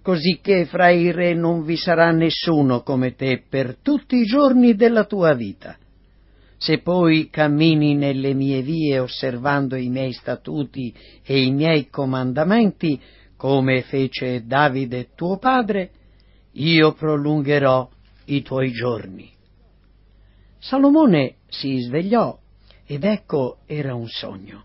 così 0.02 0.38
che 0.42 0.66
fra 0.66 0.90
i 0.90 1.10
re 1.12 1.32
non 1.32 1.64
vi 1.64 1.78
sarà 1.78 2.10
nessuno 2.10 2.82
come 2.82 3.14
te 3.14 3.42
per 3.48 3.78
tutti 3.80 4.16
i 4.16 4.24
giorni 4.24 4.74
della 4.74 5.06
tua 5.06 5.32
vita 5.32 5.78
se 6.64 6.78
poi 6.78 7.28
cammini 7.28 7.94
nelle 7.94 8.32
mie 8.32 8.62
vie 8.62 8.98
osservando 8.98 9.76
i 9.76 9.90
miei 9.90 10.14
statuti 10.14 10.94
e 11.22 11.42
i 11.42 11.50
miei 11.50 11.90
comandamenti, 11.90 12.98
come 13.36 13.82
fece 13.82 14.46
Davide 14.46 15.10
tuo 15.14 15.36
padre, 15.36 15.90
io 16.52 16.92
prolungherò 16.94 17.86
i 18.26 18.40
tuoi 18.40 18.70
giorni. 18.70 19.30
Salomone 20.58 21.34
si 21.48 21.80
svegliò 21.80 22.34
ed 22.86 23.04
ecco 23.04 23.58
era 23.66 23.94
un 23.94 24.08
sogno. 24.08 24.64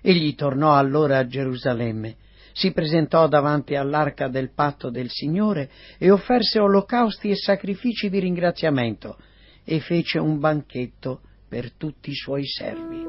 Egli 0.00 0.34
tornò 0.34 0.76
allora 0.76 1.18
a 1.18 1.26
Gerusalemme, 1.26 2.16
si 2.54 2.72
presentò 2.72 3.28
davanti 3.28 3.74
all'arca 3.74 4.28
del 4.28 4.54
patto 4.54 4.88
del 4.88 5.10
Signore 5.10 5.68
e 5.98 6.10
offerse 6.10 6.58
olocausti 6.58 7.28
e 7.28 7.36
sacrifici 7.36 8.08
di 8.08 8.18
ringraziamento 8.18 9.18
e 9.70 9.80
fece 9.80 10.18
un 10.18 10.38
banchetto 10.38 11.20
per 11.46 11.72
tutti 11.72 12.08
i 12.08 12.14
suoi 12.14 12.46
servi. 12.46 13.04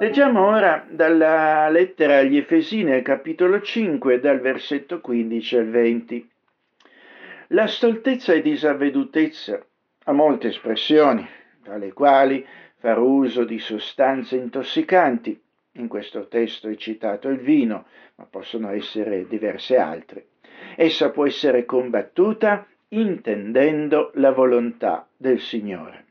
Leggiamo 0.00 0.44
ora 0.44 0.84
dalla 0.90 1.68
lettera 1.68 2.18
agli 2.18 2.38
Efesini 2.38 3.02
capitolo 3.02 3.60
5, 3.60 4.18
dal 4.18 4.40
versetto 4.40 5.00
15 5.00 5.56
al 5.56 5.70
20. 5.70 6.30
La 7.48 7.68
stoltezza 7.68 8.32
e 8.32 8.42
disavvedutezza 8.42 9.64
ha 10.04 10.12
molte 10.12 10.48
espressioni, 10.48 11.24
tra 11.62 11.76
le 11.76 11.92
quali 11.92 12.44
far 12.78 12.98
uso 12.98 13.44
di 13.44 13.60
sostanze 13.60 14.34
intossicanti. 14.34 15.40
In 15.76 15.88
questo 15.88 16.28
testo 16.28 16.68
è 16.68 16.76
citato 16.76 17.28
il 17.28 17.38
vino, 17.38 17.86
ma 18.16 18.26
possono 18.26 18.70
essere 18.70 19.26
diverse 19.26 19.78
altre. 19.78 20.26
Essa 20.76 21.10
può 21.10 21.26
essere 21.26 21.64
combattuta 21.64 22.66
intendendo 22.88 24.10
la 24.14 24.32
volontà 24.32 25.08
del 25.16 25.40
Signore. 25.40 26.04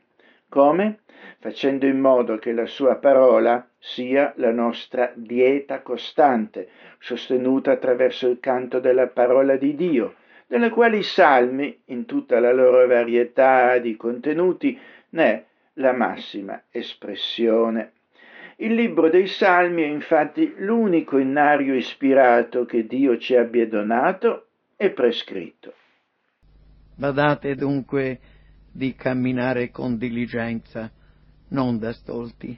Come? 0.48 1.00
Facendo 1.38 1.86
in 1.86 2.00
modo 2.00 2.38
che 2.38 2.52
la 2.52 2.66
sua 2.66 2.96
parola 2.96 3.64
sia 3.78 4.32
la 4.36 4.50
nostra 4.50 5.12
dieta 5.14 5.80
costante, 5.80 6.68
sostenuta 6.98 7.70
attraverso 7.70 8.28
il 8.28 8.40
canto 8.40 8.80
della 8.80 9.06
parola 9.06 9.56
di 9.56 9.76
Dio, 9.76 10.14
delle 10.48 10.70
quali 10.70 10.98
i 10.98 11.02
salmi, 11.04 11.82
in 11.86 12.04
tutta 12.04 12.40
la 12.40 12.52
loro 12.52 12.86
varietà 12.86 13.78
di 13.78 13.96
contenuti, 13.96 14.78
ne 15.10 15.24
è 15.24 15.44
la 15.74 15.92
massima 15.92 16.64
espressione. 16.70 17.92
Il 18.62 18.74
libro 18.74 19.10
dei 19.10 19.26
Salmi 19.26 19.82
è 19.82 19.86
infatti 19.86 20.54
l'unico 20.58 21.18
innario 21.18 21.74
ispirato 21.74 22.64
che 22.64 22.86
Dio 22.86 23.18
ci 23.18 23.34
abbia 23.34 23.66
donato 23.66 24.50
e 24.76 24.92
prescritto. 24.92 25.74
Badate 26.94 27.56
dunque 27.56 28.20
di 28.72 28.94
camminare 28.94 29.70
con 29.70 29.96
diligenza, 29.98 30.88
non 31.48 31.80
da 31.80 31.92
stolti, 31.92 32.56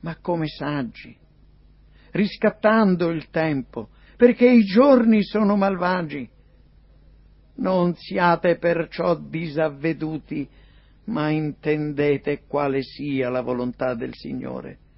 ma 0.00 0.18
come 0.20 0.48
saggi, 0.48 1.16
riscattando 2.10 3.10
il 3.10 3.30
tempo, 3.30 3.90
perché 4.16 4.48
i 4.48 4.64
giorni 4.64 5.22
sono 5.22 5.54
malvagi. 5.54 6.28
Non 7.58 7.94
siate 7.94 8.58
perciò 8.58 9.14
disavveduti, 9.14 10.48
ma 11.04 11.30
intendete 11.30 12.42
quale 12.48 12.82
sia 12.82 13.30
la 13.30 13.42
volontà 13.42 13.94
del 13.94 14.14
Signore. 14.14 14.88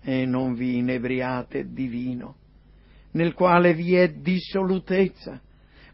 E 0.00 0.24
non 0.24 0.54
vi 0.54 0.78
inebriate 0.78 1.72
di 1.72 1.86
vino, 1.86 2.36
nel 3.12 3.34
quale 3.34 3.74
vi 3.74 3.94
è 3.94 4.08
dissolutezza, 4.08 5.40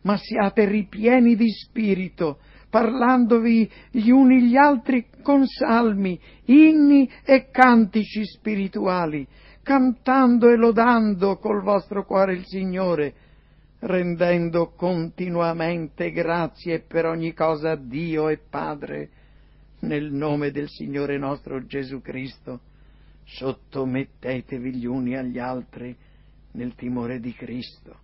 ma 0.02 0.16
siate 0.16 0.66
ripieni 0.66 1.34
di 1.36 1.50
spirito, 1.50 2.38
parlandovi 2.68 3.70
gli 3.90 4.10
uni 4.10 4.48
gli 4.48 4.56
altri 4.56 5.06
con 5.22 5.46
salmi, 5.46 6.18
inni 6.46 7.08
e 7.24 7.48
cantici 7.50 8.24
spirituali, 8.24 9.26
cantando 9.62 10.50
e 10.50 10.56
lodando 10.56 11.38
col 11.38 11.62
vostro 11.62 12.04
cuore 12.04 12.34
il 12.34 12.44
Signore, 12.44 13.14
rendendo 13.80 14.72
continuamente 14.76 16.10
grazie 16.10 16.80
per 16.80 17.06
ogni 17.06 17.32
cosa 17.32 17.72
a 17.72 17.76
Dio 17.76 18.28
e 18.28 18.38
Padre, 18.38 19.08
nel 19.80 20.12
nome 20.12 20.50
del 20.50 20.68
Signore 20.68 21.18
nostro 21.18 21.64
Gesù 21.66 22.00
Cristo. 22.00 22.60
Sottomettetevi 23.24 24.74
gli 24.74 24.86
uni 24.86 25.16
agli 25.16 25.38
altri 25.38 25.96
nel 26.52 26.74
timore 26.74 27.20
di 27.20 27.32
Cristo. 27.34 27.98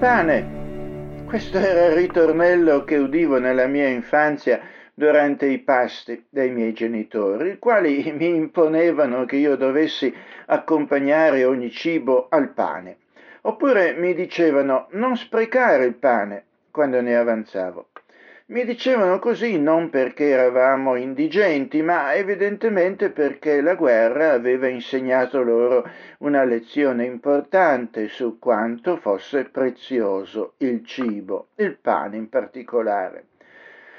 Pane. 0.00 1.26
Questo 1.26 1.58
era 1.58 1.88
il 1.88 1.92
ritornello 1.92 2.84
che 2.84 2.96
udivo 2.96 3.38
nella 3.38 3.66
mia 3.66 3.86
infanzia 3.86 4.58
durante 4.94 5.44
i 5.44 5.58
pasti 5.58 6.24
dei 6.30 6.50
miei 6.50 6.72
genitori, 6.72 7.50
i 7.50 7.58
quali 7.58 8.10
mi 8.16 8.34
imponevano 8.34 9.26
che 9.26 9.36
io 9.36 9.56
dovessi 9.56 10.12
accompagnare 10.46 11.44
ogni 11.44 11.70
cibo 11.70 12.28
al 12.30 12.48
pane. 12.54 12.96
Oppure 13.42 13.92
mi 13.92 14.14
dicevano 14.14 14.86
non 14.92 15.18
sprecare 15.18 15.84
il 15.84 15.94
pane 15.94 16.44
quando 16.70 17.02
ne 17.02 17.16
avanzavo. 17.16 17.89
Mi 18.50 18.64
dicevano 18.64 19.20
così 19.20 19.60
non 19.60 19.90
perché 19.90 20.30
eravamo 20.30 20.96
indigenti, 20.96 21.82
ma 21.82 22.14
evidentemente 22.14 23.10
perché 23.10 23.60
la 23.60 23.76
guerra 23.76 24.32
aveva 24.32 24.66
insegnato 24.66 25.40
loro 25.44 25.88
una 26.18 26.42
lezione 26.42 27.04
importante 27.04 28.08
su 28.08 28.40
quanto 28.40 28.96
fosse 28.96 29.44
prezioso 29.44 30.54
il 30.56 30.84
cibo, 30.84 31.50
il 31.58 31.76
pane 31.80 32.16
in 32.16 32.28
particolare. 32.28 33.26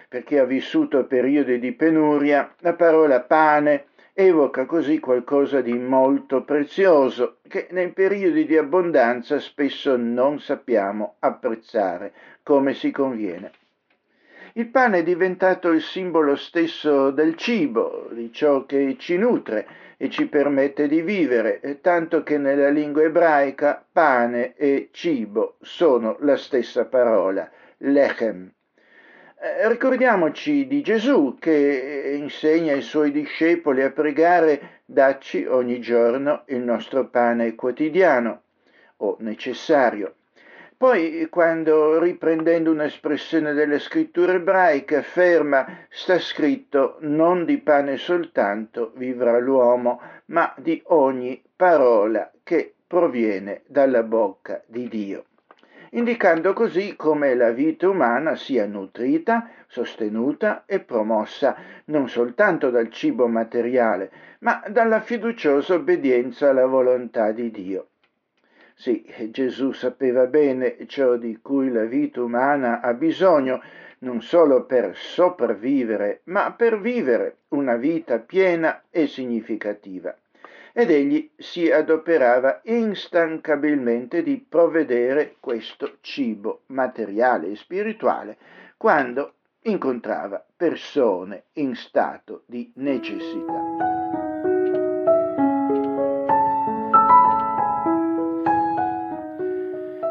per 0.10 0.26
chi 0.26 0.38
ha 0.38 0.44
vissuto 0.44 1.06
periodi 1.06 1.58
di 1.58 1.72
penuria, 1.72 2.54
la 2.60 2.74
parola 2.74 3.22
pane 3.22 3.86
evoca 4.12 4.66
così 4.66 5.00
qualcosa 5.00 5.62
di 5.62 5.80
molto 5.80 6.44
prezioso 6.44 7.38
che 7.48 7.68
nei 7.72 7.94
periodi 7.94 8.46
di 8.46 8.58
abbondanza 8.58 9.40
spesso 9.40 9.96
non 9.96 10.42
sappiamo 10.42 11.16
apprezzare 11.20 12.12
come 12.44 12.74
si 12.74 12.92
conviene. 12.92 13.52
Il 14.54 14.68
pane 14.68 15.00
è 15.00 15.04
diventato 15.04 15.70
il 15.70 15.82
simbolo 15.82 16.36
stesso 16.36 17.12
del 17.12 17.36
cibo, 17.36 18.10
di 18.12 18.34
ciò 18.34 18.66
che 18.66 18.98
ci 19.00 19.16
nutre 19.16 19.66
e 19.96 20.10
ci 20.10 20.26
permette 20.28 20.90
di 20.90 21.02
vivere, 21.02 21.80
tanto 21.80 22.22
che 22.22 22.38
nella 22.38 22.68
lingua 22.68 23.04
ebraica 23.04 23.86
pane 23.90 24.56
e 24.56 24.90
cibo 24.92 25.56
sono 25.62 26.18
la 26.20 26.36
stessa 26.36 26.86
parola, 26.86 27.50
lechem. 27.78 28.52
Eh, 29.40 29.70
ricordiamoci 29.70 30.68
di 30.68 30.82
Gesù 30.82 31.38
che 31.40 32.18
insegna 32.20 32.74
ai 32.74 32.82
suoi 32.82 33.12
discepoli 33.12 33.82
a 33.82 33.92
pregare 33.92 34.82
dacci 34.86 35.46
ogni 35.46 35.80
giorno 35.80 36.44
il 36.48 36.60
nostro 36.60 37.08
pane 37.08 37.56
quotidiano 37.56 38.42
o 38.98 39.16
necessario. 39.20 40.16
Poi, 40.82 41.28
quando 41.30 42.00
riprendendo 42.00 42.72
un'espressione 42.72 43.54
delle 43.54 43.78
scritture 43.78 44.38
ebraiche 44.38 44.96
afferma 44.96 45.86
sta 45.90 46.18
scritto 46.18 46.98
non 47.02 47.46
di 47.46 47.60
pane 47.60 47.98
soltanto 47.98 48.92
vivrà 48.96 49.38
l'uomo, 49.38 50.02
ma 50.30 50.52
di 50.58 50.82
ogni 50.88 51.40
parola 51.56 52.32
che 52.42 52.74
proviene 52.88 53.62
dalla 53.68 54.02
bocca 54.02 54.60
di 54.66 54.88
Dio 54.88 55.26
indicando 55.92 56.54
così 56.54 56.96
come 56.96 57.36
la 57.36 57.52
vita 57.52 57.88
umana 57.88 58.36
sia 58.36 58.66
nutrita, 58.66 59.50
sostenuta 59.68 60.64
e 60.66 60.80
promossa 60.80 61.56
non 61.86 62.10
soltanto 62.10 62.72
dal 62.72 62.90
cibo 62.90 63.28
materiale, 63.28 64.10
ma 64.40 64.64
dalla 64.68 65.02
fiduciosa 65.02 65.76
obbedienza 65.76 66.50
alla 66.50 66.66
volontà 66.66 67.32
di 67.34 67.52
Dio. 67.52 67.91
Sì, 68.82 69.06
Gesù 69.30 69.74
sapeva 69.74 70.26
bene 70.26 70.88
ciò 70.88 71.16
di 71.16 71.38
cui 71.40 71.70
la 71.70 71.84
vita 71.84 72.24
umana 72.24 72.82
ha 72.82 72.96
bisogno, 72.96 73.62
non 74.00 74.24
solo 74.24 74.66
per 74.66 74.98
sopravvivere, 74.98 76.22
ma 76.24 76.52
per 76.54 76.82
vivere 76.82 77.42
una 77.50 77.76
vita 77.76 78.18
piena 78.18 78.86
e 78.90 79.06
significativa 79.06 80.18
ed 80.74 80.90
egli 80.90 81.30
si 81.38 81.70
adoperava 81.70 82.62
instancabilmente 82.64 84.24
di 84.24 84.44
provvedere 84.50 85.36
questo 85.40 85.98
cibo 86.02 86.62
materiale 86.68 87.52
e 87.52 87.56
spirituale 87.58 88.38
quando 88.78 89.34
incontrava 89.64 90.44
persone 90.58 91.44
in 91.54 91.76
stato 91.76 92.46
di 92.48 92.72
necessità. 92.78 93.81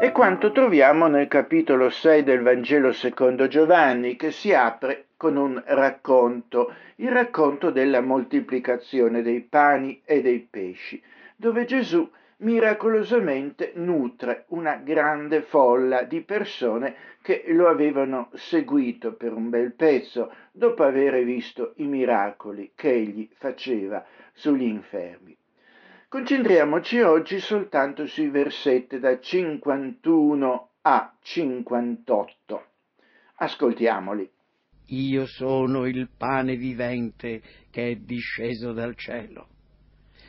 E 0.03 0.11
quanto 0.11 0.51
troviamo 0.51 1.05
nel 1.05 1.27
capitolo 1.27 1.91
6 1.91 2.23
del 2.23 2.41
Vangelo 2.41 2.91
secondo 2.91 3.47
Giovanni, 3.47 4.15
che 4.15 4.31
si 4.31 4.51
apre 4.51 5.09
con 5.15 5.35
un 5.35 5.61
racconto, 5.63 6.73
il 6.95 7.11
racconto 7.11 7.69
della 7.69 8.01
moltiplicazione 8.01 9.21
dei 9.21 9.41
pani 9.41 10.01
e 10.03 10.23
dei 10.23 10.39
pesci, 10.39 10.99
dove 11.35 11.65
Gesù 11.65 12.09
miracolosamente 12.37 13.73
nutre 13.75 14.45
una 14.47 14.77
grande 14.77 15.43
folla 15.43 16.01
di 16.01 16.21
persone 16.21 16.95
che 17.21 17.43
lo 17.49 17.67
avevano 17.67 18.31
seguito 18.33 19.13
per 19.13 19.33
un 19.33 19.51
bel 19.51 19.71
pezzo 19.73 20.33
dopo 20.51 20.81
aver 20.81 21.23
visto 21.23 21.73
i 21.75 21.85
miracoli 21.85 22.71
che 22.73 22.91
egli 22.91 23.29
faceva 23.31 24.03
sugli 24.33 24.63
infermi. 24.63 25.37
Concentriamoci 26.11 26.99
oggi 26.99 27.39
soltanto 27.39 28.05
sui 28.05 28.27
versetti 28.29 28.99
da 28.99 29.17
51 29.17 30.69
a 30.81 31.15
58. 31.21 32.65
Ascoltiamoli. 33.35 34.29
Io 34.87 35.25
sono 35.25 35.85
il 35.85 36.09
pane 36.17 36.57
vivente 36.57 37.41
che 37.69 37.91
è 37.91 37.95
disceso 37.95 38.73
dal 38.73 38.97
cielo. 38.97 39.47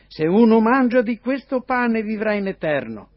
Se 0.07 0.25
uno 0.25 0.61
mangia 0.61 1.03
di 1.03 1.19
questo 1.19 1.63
pane 1.63 2.03
vivrà 2.03 2.35
in 2.35 2.47
eterno. 2.47 3.09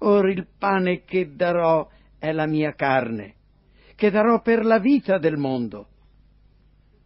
Or 0.00 0.28
il 0.28 0.46
pane 0.58 1.04
che 1.04 1.34
darò 1.34 1.88
è 2.18 2.32
la 2.32 2.46
mia 2.46 2.74
carne, 2.74 3.36
che 3.94 4.10
darò 4.10 4.42
per 4.42 4.62
la 4.62 4.78
vita 4.78 5.16
del 5.16 5.38
mondo. 5.38 5.88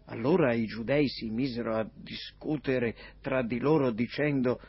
Allora 0.06 0.52
i 0.52 0.66
giudei 0.66 1.08
si 1.08 1.30
misero 1.30 1.76
a 1.76 1.88
discutere 1.94 2.94
tra 3.20 3.42
di 3.42 3.58
loro 3.58 3.90
dicendo 3.90 4.60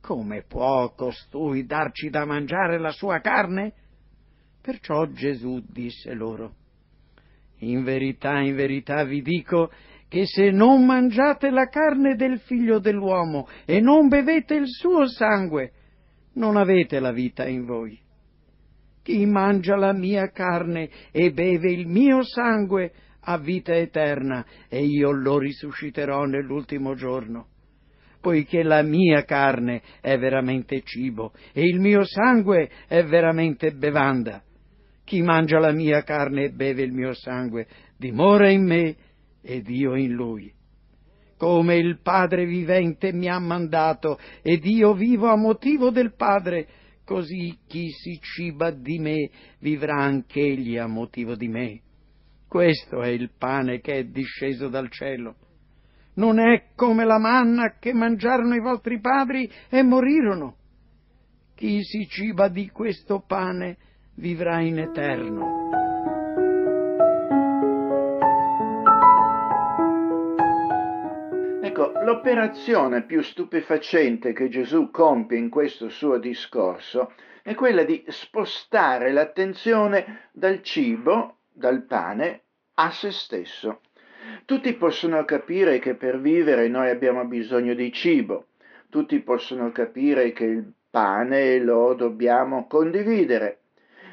come 0.00 0.42
può 0.42 0.92
costui 0.94 1.64
darci 1.64 2.10
da 2.10 2.24
mangiare 2.24 2.78
la 2.78 2.90
sua 2.90 3.20
carne? 3.20 3.72
Perciò 4.60 5.06
Gesù 5.06 5.62
disse 5.66 6.12
loro 6.12 6.54
in 7.62 7.82
verità, 7.84 8.38
in 8.40 8.54
verità 8.54 9.04
vi 9.04 9.22
dico 9.22 9.70
che 10.08 10.26
se 10.26 10.50
non 10.50 10.84
mangiate 10.84 11.50
la 11.50 11.68
carne 11.68 12.16
del 12.16 12.38
figlio 12.40 12.78
dell'uomo 12.78 13.48
e 13.64 13.80
non 13.80 14.08
bevete 14.08 14.54
il 14.54 14.66
suo 14.66 15.06
sangue, 15.06 15.72
non 16.34 16.56
avete 16.56 17.00
la 17.00 17.12
vita 17.12 17.46
in 17.46 17.64
voi. 17.64 17.98
Chi 19.02 19.24
mangia 19.26 19.74
la 19.74 19.92
mia 19.92 20.30
carne 20.30 20.88
e 21.10 21.32
beve 21.32 21.72
il 21.72 21.88
mio 21.88 22.22
sangue 22.22 22.92
ha 23.24 23.38
vita 23.38 23.74
eterna 23.74 24.44
e 24.68 24.84
io 24.84 25.10
lo 25.10 25.38
risusciterò 25.38 26.24
nell'ultimo 26.24 26.94
giorno. 26.94 27.46
Poiché 28.20 28.62
la 28.62 28.82
mia 28.82 29.24
carne 29.24 29.82
è 30.00 30.16
veramente 30.16 30.82
cibo 30.82 31.32
e 31.52 31.62
il 31.62 31.80
mio 31.80 32.04
sangue 32.04 32.70
è 32.86 33.02
veramente 33.04 33.72
bevanda. 33.72 34.42
Chi 35.04 35.20
mangia 35.22 35.58
la 35.58 35.72
mia 35.72 36.02
carne 36.02 36.44
e 36.44 36.50
beve 36.50 36.82
il 36.82 36.92
mio 36.92 37.12
sangue 37.14 37.66
dimora 37.96 38.48
in 38.48 38.64
me 38.64 38.96
ed 39.42 39.68
io 39.68 39.96
in 39.96 40.12
lui. 40.12 40.52
Come 41.36 41.76
il 41.76 41.98
Padre 42.00 42.46
vivente 42.46 43.12
mi 43.12 43.28
ha 43.28 43.40
mandato 43.40 44.18
ed 44.42 44.64
io 44.64 44.94
vivo 44.94 45.26
a 45.26 45.36
motivo 45.36 45.90
del 45.90 46.14
Padre, 46.14 46.68
così 47.04 47.58
chi 47.66 47.88
si 47.90 48.20
ciba 48.20 48.70
di 48.70 49.00
me 49.00 49.28
vivrà 49.58 49.96
anch'egli 49.96 50.78
a 50.78 50.86
motivo 50.86 51.34
di 51.34 51.48
me. 51.48 51.80
Questo 52.52 53.00
è 53.00 53.08
il 53.08 53.30
pane 53.38 53.80
che 53.80 53.94
è 53.94 54.04
disceso 54.04 54.68
dal 54.68 54.90
cielo. 54.90 55.36
Non 56.16 56.38
è 56.38 56.64
come 56.76 57.06
la 57.06 57.18
manna 57.18 57.78
che 57.78 57.94
mangiarono 57.94 58.54
i 58.54 58.60
vostri 58.60 59.00
padri 59.00 59.50
e 59.70 59.82
morirono. 59.82 60.56
Chi 61.54 61.82
si 61.82 62.06
ciba 62.06 62.48
di 62.48 62.68
questo 62.68 63.24
pane 63.26 63.78
vivrà 64.16 64.60
in 64.60 64.80
eterno. 64.80 65.70
Ecco, 71.62 71.92
l'operazione 72.04 73.06
più 73.06 73.22
stupefacente 73.22 74.34
che 74.34 74.50
Gesù 74.50 74.90
compie 74.90 75.38
in 75.38 75.48
questo 75.48 75.88
suo 75.88 76.18
discorso 76.18 77.14
è 77.42 77.54
quella 77.54 77.84
di 77.84 78.04
spostare 78.08 79.10
l'attenzione 79.10 80.28
dal 80.34 80.60
cibo, 80.60 81.38
dal 81.52 81.82
pane, 81.82 82.42
a 82.74 82.90
se 82.90 83.10
stesso. 83.10 83.80
Tutti 84.44 84.72
possono 84.74 85.24
capire 85.24 85.78
che 85.78 85.94
per 85.94 86.20
vivere 86.20 86.68
noi 86.68 86.90
abbiamo 86.90 87.24
bisogno 87.24 87.74
di 87.74 87.92
cibo, 87.92 88.46
tutti 88.88 89.18
possono 89.20 89.72
capire 89.72 90.32
che 90.32 90.44
il 90.44 90.72
pane 90.90 91.58
lo 91.58 91.94
dobbiamo 91.94 92.66
condividere, 92.66 93.62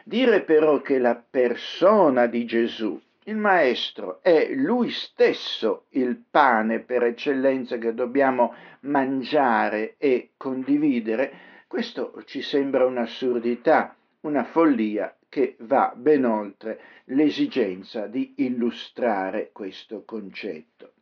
Dire 0.10 0.42
però 0.42 0.82
che 0.82 0.98
la 0.98 1.16
persona 1.16 2.26
di 2.26 2.44
Gesù, 2.44 3.00
il 3.26 3.36
Maestro, 3.36 4.24
è 4.24 4.56
lui 4.56 4.90
stesso 4.90 5.86
il 5.90 6.20
pane 6.32 6.80
per 6.80 7.04
eccellenza 7.04 7.78
che 7.78 7.94
dobbiamo 7.94 8.56
mangiare 8.80 9.98
e 10.00 10.32
condividere, 10.36 11.32
questo 11.68 12.24
ci 12.26 12.42
sembra 12.42 12.88
un'assurdità, 12.88 13.96
una 14.22 14.46
follia 14.46 15.16
che 15.30 15.56
va 15.60 15.94
ben 15.96 16.26
oltre 16.26 16.80
l'esigenza 17.06 18.08
di 18.08 18.34
illustrare 18.38 19.52
questo 19.54 20.04
concetto. 20.04 20.94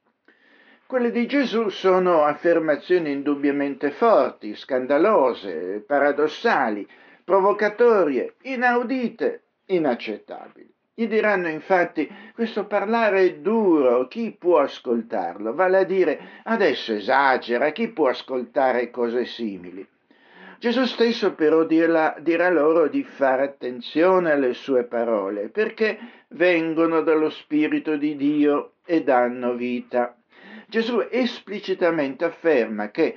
Quelle 0.86 1.12
di 1.12 1.26
Gesù 1.28 1.70
sono 1.70 2.24
affermazioni 2.24 3.12
indubbiamente 3.12 3.92
forti, 3.92 4.56
scandalose, 4.56 5.84
paradossali, 5.86 6.88
provocatorie, 7.24 8.36
inaudite, 8.44 9.44
inaccettabili. 9.66 10.74
Gli 10.94 11.08
diranno 11.08 11.48
infatti 11.50 12.10
questo 12.34 12.66
parlare 12.66 13.22
è 13.22 13.36
duro, 13.36 14.08
chi 14.08 14.32
può 14.32 14.60
ascoltarlo? 14.60 15.54
Vale 15.54 15.78
a 15.80 15.84
dire 15.84 16.20
adesso 16.44 16.94
esagera, 16.94 17.72
chi 17.72 17.90
può 17.90 18.08
ascoltare 18.08 18.90
cose 18.90 19.26
simili? 19.26 19.86
Gesù 20.60 20.86
stesso 20.86 21.34
però 21.34 21.66
dirà, 21.66 22.16
dirà 22.20 22.50
loro 22.50 22.88
di 22.88 23.04
fare 23.04 23.44
attenzione 23.44 24.32
alle 24.32 24.54
sue 24.56 24.86
parole, 24.86 25.50
perché 25.50 26.00
vengono 26.30 27.02
dallo 27.02 27.30
Spirito 27.30 27.96
di 27.96 28.16
Dio 28.16 28.74
e 28.84 29.04
danno 29.04 29.54
vita. 29.54 30.16
Gesù 30.68 31.06
esplicitamente 31.12 32.26
afferma 32.26 32.90
che 32.90 33.16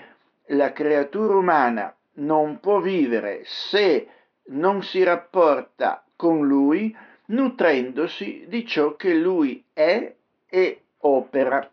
la 0.48 0.72
creatura 0.72 1.36
umana 1.36 1.94
non 2.14 2.60
può 2.60 2.80
vivere 2.80 3.40
se 3.44 4.06
non 4.48 4.82
si 4.82 5.02
rapporta 5.02 6.04
con 6.16 6.46
Lui, 6.46 6.94
nutrendosi 7.26 8.44
di 8.48 8.66
ciò 8.66 8.96
che 8.96 9.14
Lui 9.14 9.64
è 9.72 10.14
e 10.46 10.80
opera. 10.98 11.70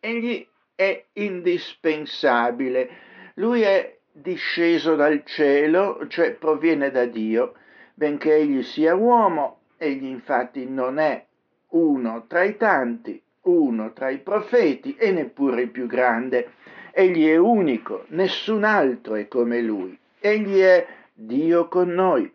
Egli 0.00 0.46
è 0.74 1.04
indispensabile, 1.12 2.88
Lui 3.34 3.60
è 3.60 3.98
disceso 4.12 4.94
dal 4.94 5.24
cielo, 5.24 6.06
cioè 6.08 6.32
proviene 6.32 6.90
da 6.90 7.06
Dio, 7.06 7.54
benché 7.94 8.34
egli 8.34 8.62
sia 8.62 8.94
uomo, 8.94 9.60
egli 9.78 10.04
infatti 10.04 10.68
non 10.68 10.98
è 10.98 11.24
uno 11.70 12.26
tra 12.28 12.42
i 12.42 12.56
tanti, 12.56 13.20
uno 13.42 13.92
tra 13.92 14.10
i 14.10 14.18
profeti 14.18 14.94
e 14.96 15.10
neppure 15.10 15.62
il 15.62 15.70
più 15.70 15.86
grande. 15.86 16.52
Egli 16.92 17.26
è 17.26 17.36
unico, 17.36 18.04
nessun 18.08 18.64
altro 18.64 19.14
è 19.14 19.26
come 19.26 19.60
lui. 19.62 19.98
Egli 20.20 20.60
è 20.60 20.86
Dio 21.12 21.68
con 21.68 21.88
noi. 21.88 22.30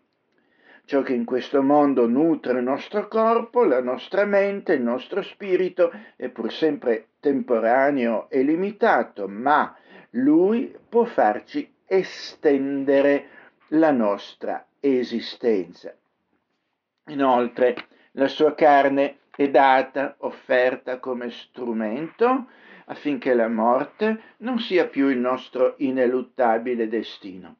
Ciò 0.84 1.02
che 1.02 1.12
in 1.12 1.24
questo 1.24 1.62
mondo 1.62 2.06
nutre 2.08 2.58
il 2.58 2.64
nostro 2.64 3.08
corpo, 3.08 3.62
la 3.64 3.82
nostra 3.82 4.24
mente, 4.24 4.72
il 4.72 4.82
nostro 4.82 5.22
spirito 5.22 5.92
è 6.16 6.28
pur 6.28 6.50
sempre 6.50 7.08
temporaneo 7.20 8.28
e 8.30 8.42
limitato, 8.42 9.28
ma 9.28 9.76
lui 10.10 10.74
può 10.88 11.04
farci 11.04 11.72
estendere 11.86 13.28
la 13.68 13.90
nostra 13.90 14.66
esistenza. 14.80 15.94
Inoltre, 17.08 17.86
la 18.12 18.28
sua 18.28 18.54
carne 18.54 19.18
è 19.34 19.48
data, 19.50 20.16
offerta 20.18 20.98
come 20.98 21.30
strumento 21.30 22.46
affinché 22.86 23.34
la 23.34 23.48
morte 23.48 24.20
non 24.38 24.58
sia 24.58 24.86
più 24.86 25.08
il 25.08 25.18
nostro 25.18 25.74
ineluttabile 25.78 26.88
destino. 26.88 27.56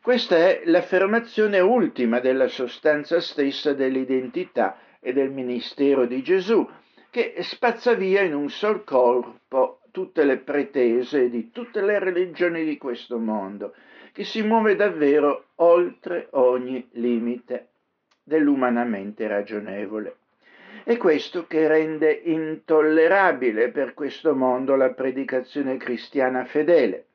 Questa 0.00 0.36
è 0.36 0.62
l'affermazione 0.64 1.60
ultima 1.60 2.20
della 2.20 2.48
sostanza 2.48 3.20
stessa 3.20 3.72
dell'identità 3.72 4.78
e 5.00 5.12
del 5.12 5.30
ministero 5.30 6.06
di 6.06 6.22
Gesù, 6.22 6.66
che 7.10 7.34
spazza 7.40 7.94
via 7.94 8.22
in 8.22 8.34
un 8.34 8.48
sol 8.48 8.84
corpo 8.84 9.77
tutte 9.98 10.22
le 10.22 10.36
pretese 10.36 11.28
di 11.28 11.50
tutte 11.50 11.80
le 11.80 11.98
religioni 11.98 12.64
di 12.64 12.78
questo 12.78 13.18
mondo, 13.18 13.74
che 14.12 14.22
si 14.22 14.42
muove 14.42 14.76
davvero 14.76 15.46
oltre 15.56 16.28
ogni 16.34 16.86
limite 16.92 17.70
dell'umanamente 18.22 19.26
ragionevole. 19.26 20.18
È 20.84 20.96
questo 20.96 21.48
che 21.48 21.66
rende 21.66 22.12
intollerabile 22.12 23.70
per 23.70 23.94
questo 23.94 24.36
mondo 24.36 24.76
la 24.76 24.90
predicazione 24.90 25.76
cristiana 25.78 26.44
fedele. 26.44 27.06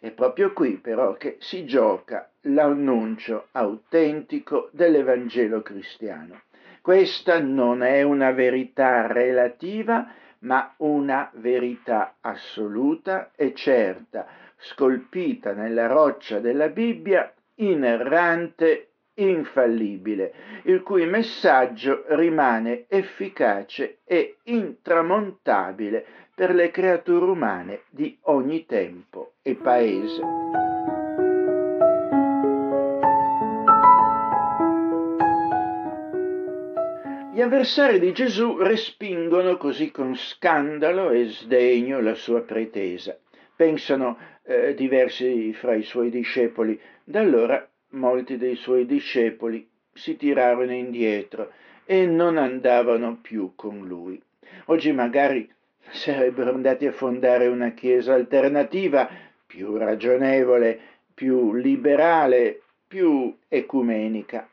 È 0.00 0.10
proprio 0.10 0.52
qui 0.52 0.72
però 0.72 1.12
che 1.12 1.36
si 1.38 1.64
gioca 1.64 2.28
l'annuncio 2.40 3.46
autentico 3.52 4.70
dell'Evangelo 4.72 5.62
cristiano. 5.62 6.40
Questa 6.80 7.38
non 7.38 7.84
è 7.84 8.02
una 8.02 8.32
verità 8.32 9.06
relativa, 9.06 10.22
ma 10.44 10.72
una 10.78 11.30
verità 11.34 12.16
assoluta 12.20 13.30
e 13.34 13.52
certa, 13.54 14.26
scolpita 14.56 15.52
nella 15.52 15.86
roccia 15.86 16.38
della 16.38 16.68
Bibbia, 16.68 17.32
inerrante, 17.56 18.88
infallibile, 19.14 20.34
il 20.64 20.82
cui 20.82 21.06
messaggio 21.06 22.04
rimane 22.08 22.86
efficace 22.88 23.98
e 24.04 24.38
intramontabile 24.44 26.04
per 26.34 26.54
le 26.54 26.70
creature 26.70 27.24
umane 27.24 27.82
di 27.90 28.18
ogni 28.22 28.66
tempo 28.66 29.34
e 29.42 29.54
paese. 29.54 30.63
Gli 37.34 37.40
avversari 37.40 37.98
di 37.98 38.12
Gesù 38.12 38.58
respingono 38.58 39.56
così 39.56 39.90
con 39.90 40.14
scandalo 40.14 41.10
e 41.10 41.24
sdegno 41.24 42.00
la 42.00 42.14
sua 42.14 42.42
pretesa. 42.42 43.18
Pensano 43.56 44.16
eh, 44.44 44.72
diversi 44.74 45.52
fra 45.52 45.74
i 45.74 45.82
suoi 45.82 46.10
discepoli. 46.10 46.80
Da 47.02 47.18
allora 47.18 47.68
molti 47.94 48.36
dei 48.36 48.54
suoi 48.54 48.86
discepoli 48.86 49.68
si 49.92 50.16
tirarono 50.16 50.72
indietro 50.72 51.50
e 51.84 52.06
non 52.06 52.36
andavano 52.36 53.18
più 53.20 53.54
con 53.56 53.84
lui. 53.84 54.22
Oggi 54.66 54.92
magari 54.92 55.52
sarebbero 55.90 56.54
andati 56.54 56.86
a 56.86 56.92
fondare 56.92 57.48
una 57.48 57.72
chiesa 57.72 58.14
alternativa, 58.14 59.10
più 59.44 59.76
ragionevole, 59.76 60.78
più 61.12 61.52
liberale, 61.52 62.60
più 62.86 63.36
ecumenica. 63.48 64.48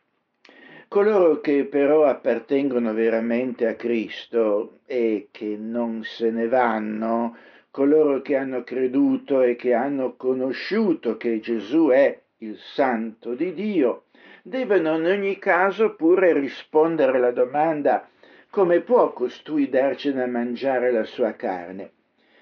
Coloro 0.92 1.40
che 1.40 1.64
però 1.64 2.04
appartengono 2.04 2.94
veramente 2.94 3.66
a 3.66 3.76
Cristo 3.76 4.80
e 4.86 5.30
che 5.32 5.56
non 5.58 6.04
se 6.04 6.32
ne 6.32 6.50
vanno, 6.50 7.38
coloro 7.72 8.22
che 8.22 8.36
hanno 8.36 8.66
creduto 8.66 9.40
e 9.40 9.56
che 9.56 9.74
hanno 9.74 10.18
conosciuto 10.18 11.16
che 11.16 11.40
Gesù 11.40 11.88
è 11.88 12.20
il 12.40 12.58
Santo 12.58 13.36
di 13.36 13.54
Dio, 13.54 14.08
devono 14.44 14.98
in 14.98 15.06
ogni 15.06 15.40
caso 15.40 15.96
pure 15.96 16.34
rispondere 16.34 17.16
alla 17.16 17.32
domanda 17.32 18.10
come 18.50 18.82
può 18.82 19.14
costui 19.14 19.70
darcene 19.70 20.24
a 20.24 20.28
mangiare 20.28 20.92
la 20.92 21.06
sua 21.06 21.32
carne? 21.38 21.92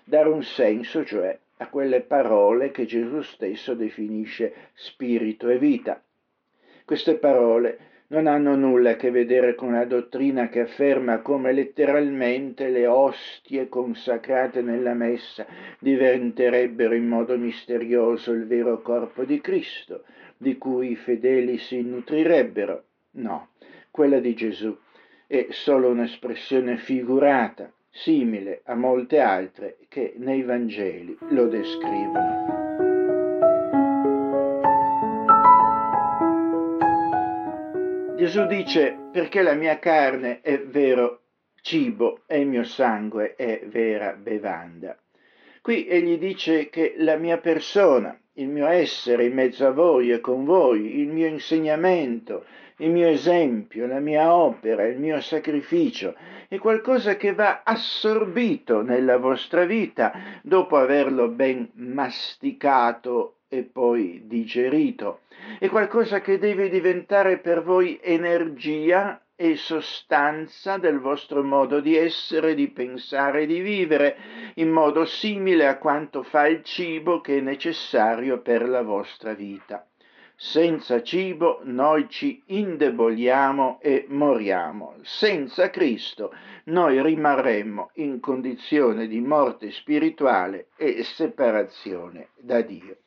Dare 0.03 0.27
un 0.27 0.41
senso, 0.41 1.05
cioè, 1.05 1.38
a 1.57 1.67
quelle 1.67 2.01
parole 2.01 2.71
che 2.71 2.88
Gesù 2.88 3.21
stesso 3.21 3.75
definisce 3.75 4.71
spirito 4.73 5.49
e 5.49 5.59
vita. 5.59 6.01
Queste 6.83 7.13
parole 7.17 7.88
non 8.10 8.28
hanno 8.28 8.56
nulla 8.56 8.91
a 8.91 8.95
che 8.95 9.12
vedere 9.12 9.56
con 9.56 9.74
la 9.74 9.86
dottrina 9.86 10.50
che 10.50 10.62
afferma 10.62 11.19
come 11.19 11.52
letteralmente 11.52 12.69
le 12.69 12.88
ostie 12.88 13.69
consacrate 13.69 14.62
nella 14.62 14.93
messa 14.93 15.45
diventerebbero 15.80 16.95
in 16.95 17.08
modo 17.08 17.38
misterioso 17.38 18.32
il 18.32 18.48
vero 18.48 18.82
corpo 18.82 19.24
di 19.24 19.39
Cristo, 19.41 20.06
di 20.38 20.58
cui 20.58 20.91
i 20.91 20.95
fedeli 20.95 21.58
si 21.58 21.82
nutrirebbero. 21.82 22.84
No, 23.12 23.50
quella 23.91 24.19
di 24.19 24.34
Gesù 24.34 24.76
è 25.28 25.48
solo 25.50 25.89
un'espressione 25.89 26.78
figurata, 26.78 27.72
simile 27.91 28.62
a 28.65 28.74
molte 28.74 29.19
altre 29.19 29.78
che 29.88 30.13
nei 30.17 30.41
Vangeli 30.41 31.15
lo 31.30 31.48
descrivono. 31.48 32.59
Gesù 38.30 38.46
dice 38.46 38.96
perché 39.12 39.42
la 39.42 39.56
mia 39.56 39.80
carne 39.80 40.42
è 40.42 40.62
vero 40.62 41.22
cibo 41.63 42.22
e 42.28 42.42
il 42.42 42.46
mio 42.46 42.63
sangue 42.63 43.34
è 43.34 43.63
vera 43.65 44.13
bevanda. 44.13 44.96
Qui 45.63 45.88
egli 45.88 46.20
dice 46.20 46.70
che 46.70 46.94
la 46.98 47.15
mia 47.15 47.39
persona, 47.39 48.15
il 48.34 48.48
mio 48.48 48.68
essere 48.68 49.26
in 49.26 49.34
mezzo 49.34 49.65
a 49.65 49.72
voi 49.72 50.12
e 50.12 50.20
con 50.20 50.46
voi, 50.46 51.00
il 51.00 51.08
mio 51.08 51.26
insegnamento, 51.26 52.46
il 52.78 52.92
mio 52.92 53.08
esempio, 53.08 53.88
la 53.88 54.00
mia 54.00 54.32
opera, 54.32 54.86
il 54.86 55.00
mio 55.00 55.20
sacrificio, 55.22 56.13
è 56.48 56.60
qualcosa 56.60 57.15
che 57.15 57.34
va 57.34 57.63
assorbito 57.63 58.84
nella 58.84 59.18
vostra 59.18 59.65
vita 59.65 60.13
dopo 60.44 60.78
averlo 60.78 61.30
ben 61.30 61.68
masticato 61.74 63.38
e 63.49 63.63
poi 63.63 64.21
digerito. 64.25 65.21
È 65.57 65.67
qualcosa 65.67 66.21
che 66.21 66.38
deve 66.38 66.69
diventare 66.69 67.39
per 67.39 67.63
voi 67.63 67.99
energia 68.01 69.21
e 69.35 69.55
sostanza 69.55 70.77
del 70.77 70.99
vostro 70.99 71.43
modo 71.43 71.79
di 71.79 71.95
essere, 71.95 72.53
di 72.55 72.69
pensare 72.69 73.43
e 73.43 73.45
di 73.47 73.59
vivere, 73.59 74.17
in 74.55 74.69
modo 74.69 75.05
simile 75.05 75.65
a 75.65 75.77
quanto 75.77 76.23
fa 76.23 76.47
il 76.47 76.63
cibo 76.63 77.21
che 77.21 77.37
è 77.37 77.41
necessario 77.41 78.41
per 78.41 78.67
la 78.67 78.83
vostra 78.83 79.33
vita. 79.33 79.85
Senza 80.35 81.02
cibo 81.02 81.60
noi 81.63 82.08
ci 82.10 82.41
indeboliamo 82.45 83.79
e 83.81 84.06
moriamo. 84.10 84.95
Senza 85.02 85.69
Cristo 85.69 86.33
noi 86.65 87.02
rimarremmo 87.02 87.91
in 87.95 88.19
condizione 88.19 89.08
di 89.08 89.19
morte 89.19 89.71
spirituale 89.71 90.67
e 90.77 91.04
separazione 91.04 92.29
da 92.37 92.62
Dio. 92.62 92.97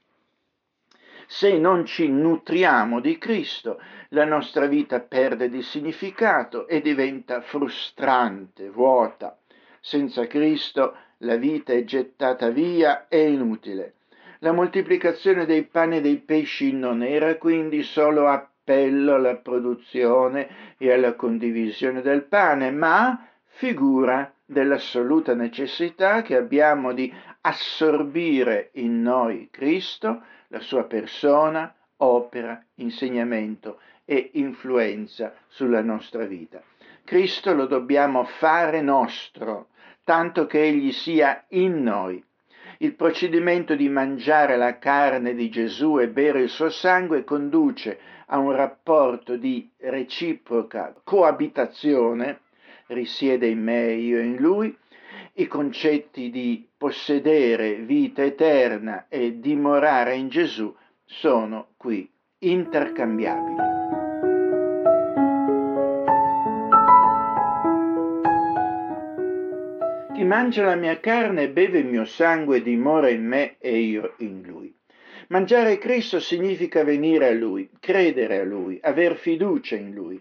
Se 1.35 1.57
non 1.57 1.87
ci 1.87 2.11
nutriamo 2.11 3.01
di 3.01 3.17
Cristo, 3.17 3.81
la 4.11 4.27
nostra 4.27 4.67
vita 4.67 5.01
perde 5.01 5.49
di 5.49 5.63
significato 5.63 6.69
e 6.69 6.83
diventa 6.83 7.41
frustrante, 7.41 8.69
vuota. 8.69 9.39
Senza 9.81 10.27
Cristo 10.27 10.95
la 11.21 11.37
vita 11.37 11.73
è 11.73 11.85
gettata 11.85 12.51
via 12.51 13.09
e 13.09 13.31
inutile. 13.31 13.95
La 14.41 14.53
moltiplicazione 14.53 15.47
dei 15.47 15.63
pani 15.63 15.97
e 15.97 16.01
dei 16.03 16.19
pesci 16.19 16.71
non 16.75 17.03
era 17.03 17.37
quindi 17.37 17.83
solo 17.83 18.29
appello 18.29 19.15
alla 19.15 19.37
produzione 19.37 20.77
e 20.77 20.93
alla 20.93 21.15
condivisione 21.15 22.03
del 22.03 22.25
pane, 22.25 22.71
ma 22.71 23.27
figura 23.47 24.31
dell'assoluta 24.45 25.35
necessità 25.35 26.21
che 26.21 26.37
abbiamo 26.37 26.93
di 26.93 27.11
assorbire 27.43 28.71
in 28.75 29.03
noi 29.03 29.49
Cristo, 29.51 30.23
la 30.49 30.61
sua 30.61 30.85
persona, 30.85 31.75
opera, 31.99 32.63
insegnamento 32.77 33.79
e 34.05 34.31
influenza 34.35 35.35
sulla 35.49 35.83
nostra 35.83 36.25
vita. 36.25 36.63
Cristo 37.05 37.55
lo 37.55 37.67
dobbiamo 37.67 38.25
fare 38.25 38.81
nostro, 38.81 39.69
tanto 40.05 40.47
che 40.47 40.63
egli 40.63 40.93
sia 40.93 41.45
in 41.49 41.83
noi. 41.83 42.23
Il 42.79 42.95
procedimento 42.95 43.75
di 43.75 43.89
mangiare 43.89 44.57
la 44.57 44.79
carne 44.79 45.35
di 45.35 45.49
Gesù 45.49 45.99
e 45.99 46.09
bere 46.09 46.43
il 46.43 46.49
suo 46.49 46.69
sangue 46.69 47.23
conduce 47.23 47.99
a 48.27 48.39
un 48.39 48.53
rapporto 48.53 49.37
di 49.37 49.71
reciproca 49.79 50.95
coabitazione, 51.05 52.41
risiede 52.87 53.47
in 53.47 53.63
me, 53.63 53.93
io 53.93 54.21
in 54.21 54.37
lui, 54.37 54.77
i 55.35 55.47
concetti 55.47 56.31
di 56.31 56.67
possedere 56.83 57.77
vita 57.77 58.25
eterna 58.25 59.07
e 59.09 59.39
dimorare 59.39 60.17
in 60.17 60.29
Gesù 60.29 60.75
sono 61.05 61.75
qui 61.77 62.11
intercambiabili. 62.39 63.57
Chi 70.13 70.25
mangia 70.25 70.65
la 70.65 70.75
mia 70.75 70.99
carne 70.99 71.43
e 71.45 71.51
beve 71.51 71.79
il 71.79 71.87
mio 71.87 72.05
sangue 72.05 72.61
dimora 72.63 73.09
in 73.11 73.29
me 73.29 73.59
e 73.61 73.79
io 73.79 74.15
in 74.19 74.43
lui. 74.43 74.75
Mangiare 75.29 75.79
Cristo 75.79 76.19
significa 76.19 76.83
venire 76.83 77.29
a 77.29 77.33
Lui, 77.33 77.71
credere 77.79 78.41
a 78.41 78.45
Lui, 78.45 78.81
aver 78.83 79.15
fiducia 79.15 79.77
in 79.77 79.93
Lui. 79.93 80.12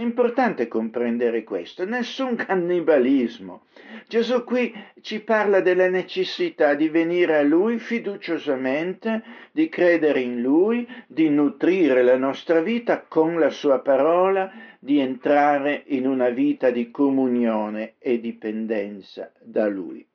È 0.00 0.02
importante 0.02 0.66
comprendere 0.66 1.44
questo, 1.44 1.84
nessun 1.84 2.34
cannibalismo. 2.34 3.64
Gesù 4.08 4.44
qui 4.44 4.72
ci 5.02 5.20
parla 5.20 5.60
della 5.60 5.90
necessità 5.90 6.72
di 6.72 6.88
venire 6.88 7.36
a 7.36 7.42
Lui 7.42 7.78
fiduciosamente, 7.78 9.22
di 9.52 9.68
credere 9.68 10.20
in 10.20 10.40
Lui, 10.40 10.88
di 11.06 11.28
nutrire 11.28 12.02
la 12.02 12.16
nostra 12.16 12.62
vita 12.62 13.02
con 13.06 13.38
la 13.38 13.50
Sua 13.50 13.80
parola, 13.80 14.50
di 14.78 15.00
entrare 15.00 15.82
in 15.88 16.06
una 16.06 16.30
vita 16.30 16.70
di 16.70 16.90
comunione 16.90 17.96
e 17.98 18.20
dipendenza 18.20 19.30
da 19.38 19.68
Lui. 19.68 20.08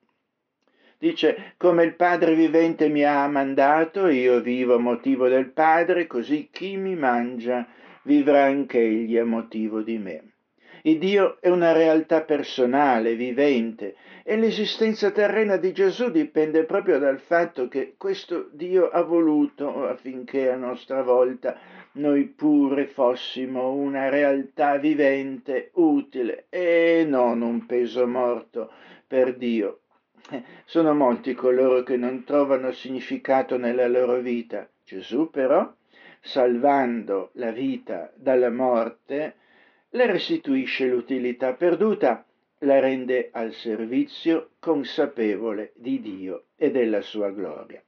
Dice, 0.98 1.54
come 1.58 1.84
il 1.84 1.94
Padre 1.94 2.34
vivente 2.34 2.90
mi 2.90 3.04
ha 3.04 3.28
mandato, 3.28 4.08
io 4.08 4.42
vivo 4.42 4.74
a 4.74 4.80
motivo 4.80 5.28
del 5.28 5.52
Padre, 5.52 6.08
così 6.08 6.50
chi 6.52 6.76
mi 6.76 6.96
mangia 6.96 7.68
vivrà 8.06 8.46
anch'egli 8.46 9.18
a 9.18 9.26
motivo 9.26 9.82
di 9.82 9.98
me. 9.98 10.24
Il 10.84 11.00
Dio 11.00 11.38
è 11.40 11.50
una 11.50 11.72
realtà 11.72 12.22
personale, 12.22 13.16
vivente, 13.16 13.96
e 14.24 14.38
l'esistenza 14.38 15.10
terrena 15.12 15.58
di 15.58 15.72
Gesù 15.72 16.12
dipende 16.12 16.64
proprio 16.64 17.00
dal 17.00 17.20
fatto 17.20 17.68
che 17.68 17.96
questo 17.98 18.50
Dio 18.52 18.90
ha 18.90 19.02
voluto 19.02 19.88
affinché 19.88 20.52
a 20.52 20.56
nostra 20.56 21.02
volta 21.02 21.58
noi 21.94 22.26
pure 22.26 22.86
fossimo 22.86 23.72
una 23.72 24.10
realtà 24.10 24.78
vivente, 24.78 25.72
utile 25.74 26.46
e 26.50 27.04
non 27.08 27.42
un 27.42 27.66
peso 27.66 28.06
morto 28.06 28.72
per 29.08 29.36
Dio. 29.38 29.80
Sono 30.66 30.94
molti 30.94 31.34
coloro 31.34 31.84
che 31.84 31.98
non 31.98 32.24
trovano 32.24 32.72
significato 32.72 33.58
nella 33.58 33.88
loro 33.88 34.20
vita. 34.20 34.68
Gesù 34.84 35.30
però 35.32 35.72
salvando 36.26 37.30
la 37.34 37.52
vita 37.52 38.12
dalla 38.16 38.50
morte, 38.50 39.36
le 39.90 40.06
restituisce 40.08 40.88
l'utilità 40.88 41.54
perduta, 41.54 42.26
la 42.60 42.80
rende 42.80 43.30
al 43.32 43.54
servizio 43.54 44.50
consapevole 44.60 45.72
di 45.76 46.02
Dio 46.02 46.46
e 46.56 46.72
della 46.72 47.02
sua 47.02 47.30
gloria. 47.30 47.82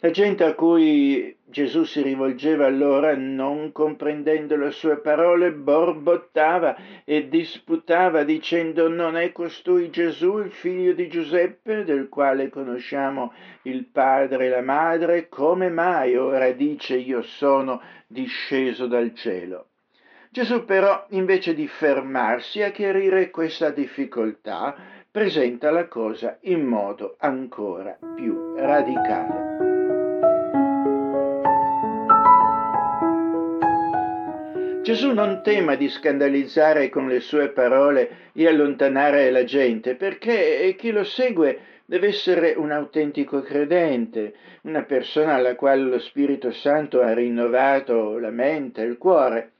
La 0.00 0.10
gente 0.10 0.44
a 0.44 0.54
cui 0.54 1.36
Gesù 1.44 1.82
si 1.82 2.02
rivolgeva 2.02 2.66
allora, 2.66 3.16
non 3.16 3.72
comprendendo 3.72 4.54
le 4.54 4.70
sue 4.70 4.98
parole, 4.98 5.50
borbottava 5.50 6.76
e 7.04 7.28
disputava 7.28 8.22
dicendo 8.22 8.88
non 8.88 9.16
è 9.16 9.32
costui 9.32 9.90
Gesù 9.90 10.38
il 10.38 10.52
figlio 10.52 10.92
di 10.92 11.08
Giuseppe, 11.08 11.82
del 11.82 12.08
quale 12.08 12.48
conosciamo 12.48 13.32
il 13.62 13.86
padre 13.86 14.46
e 14.46 14.48
la 14.50 14.62
madre, 14.62 15.28
come 15.28 15.68
mai 15.68 16.16
ora 16.16 16.52
dice 16.52 16.94
io 16.94 17.22
sono 17.22 17.82
disceso 18.06 18.86
dal 18.86 19.12
cielo? 19.14 19.70
Gesù 20.30 20.64
però, 20.64 21.06
invece 21.10 21.54
di 21.54 21.66
fermarsi 21.66 22.62
a 22.62 22.70
chiarire 22.70 23.30
questa 23.30 23.70
difficoltà, 23.70 24.76
presenta 25.10 25.72
la 25.72 25.88
cosa 25.88 26.38
in 26.42 26.64
modo 26.64 27.16
ancora 27.18 27.98
più 28.14 28.54
radicale. 28.54 29.67
Gesù 34.88 35.12
non 35.12 35.42
tema 35.42 35.74
di 35.74 35.90
scandalizzare 35.90 36.88
con 36.88 37.08
le 37.08 37.20
sue 37.20 37.50
parole 37.50 38.30
e 38.32 38.48
allontanare 38.48 39.30
la 39.30 39.44
gente, 39.44 39.96
perché 39.96 40.74
chi 40.78 40.92
lo 40.92 41.04
segue 41.04 41.58
deve 41.84 42.06
essere 42.06 42.54
un 42.56 42.70
autentico 42.70 43.42
credente, 43.42 44.32
una 44.62 44.84
persona 44.84 45.34
alla 45.34 45.56
quale 45.56 45.82
lo 45.82 45.98
Spirito 45.98 46.52
Santo 46.52 47.02
ha 47.02 47.12
rinnovato 47.12 48.16
la 48.16 48.30
mente 48.30 48.80
il 48.80 48.96
cuore, 48.96 49.52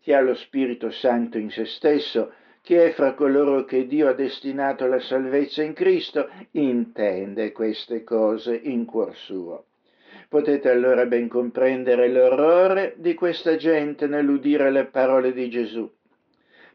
chi 0.00 0.14
ha 0.14 0.20
lo 0.22 0.34
Spirito 0.34 0.90
Santo 0.90 1.36
in 1.36 1.50
se 1.50 1.66
stesso, 1.66 2.32
chi 2.62 2.72
è 2.72 2.90
fra 2.92 3.12
coloro 3.12 3.66
che 3.66 3.86
Dio 3.86 4.08
ha 4.08 4.14
destinato 4.14 4.84
alla 4.84 5.00
salvezza 5.00 5.62
in 5.62 5.74
Cristo, 5.74 6.26
intende 6.52 7.52
queste 7.52 8.02
cose 8.02 8.54
in 8.56 8.86
cuor 8.86 9.14
suo. 9.14 9.64
Potete 10.30 10.70
allora 10.70 11.06
ben 11.06 11.26
comprendere 11.26 12.08
l'orrore 12.08 12.94
di 12.98 13.14
questa 13.14 13.56
gente 13.56 14.06
nell'udire 14.06 14.70
le 14.70 14.84
parole 14.84 15.32
di 15.32 15.50
Gesù. 15.50 15.90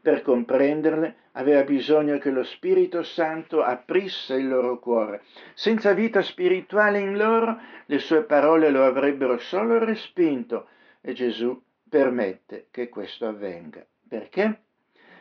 Per 0.02 0.22
comprenderle 0.24 1.16
aveva 1.32 1.64
bisogno 1.64 2.18
che 2.18 2.32
lo 2.32 2.44
Spirito 2.44 3.02
Santo 3.04 3.64
aprisse 3.64 4.34
il 4.36 4.50
loro 4.50 4.78
cuore. 4.78 5.22
Senza 5.54 5.94
vita 5.94 6.22
spirituale 6.22 7.00
in 7.00 7.16
loro, 7.16 7.58
le 7.86 8.00
sue 8.00 8.24
parole 8.24 8.70
lo 8.72 8.84
avrebbero 8.84 9.38
solo 9.38 9.80
respinto 9.80 10.68
e 11.00 11.14
Gesù 11.14 11.58
permette 11.88 12.68
che 12.72 12.90
questo 12.90 13.26
avvenga. 13.26 13.86
Perché? 14.06 14.64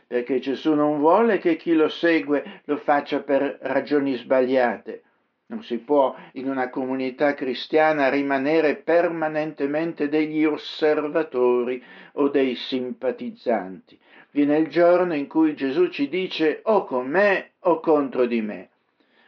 Perché 0.08 0.40
Gesù 0.40 0.74
non 0.74 0.98
vuole 0.98 1.38
che 1.38 1.54
chi 1.54 1.72
lo 1.72 1.88
segue 1.88 2.62
lo 2.64 2.78
faccia 2.78 3.20
per 3.20 3.58
ragioni 3.60 4.16
sbagliate, 4.16 5.03
non 5.46 5.62
si 5.62 5.78
può 5.78 6.14
in 6.32 6.48
una 6.48 6.70
comunità 6.70 7.34
cristiana 7.34 8.08
rimanere 8.08 8.76
permanentemente 8.76 10.08
degli 10.08 10.44
osservatori 10.44 11.82
o 12.12 12.28
dei 12.28 12.54
simpatizzanti. 12.54 13.98
Viene 14.30 14.58
il 14.58 14.68
giorno 14.68 15.14
in 15.14 15.26
cui 15.26 15.54
Gesù 15.54 15.88
ci 15.88 16.08
dice 16.08 16.60
o 16.64 16.84
con 16.84 17.06
me 17.06 17.52
o 17.60 17.80
contro 17.80 18.26
di 18.26 18.40
me. 18.40 18.70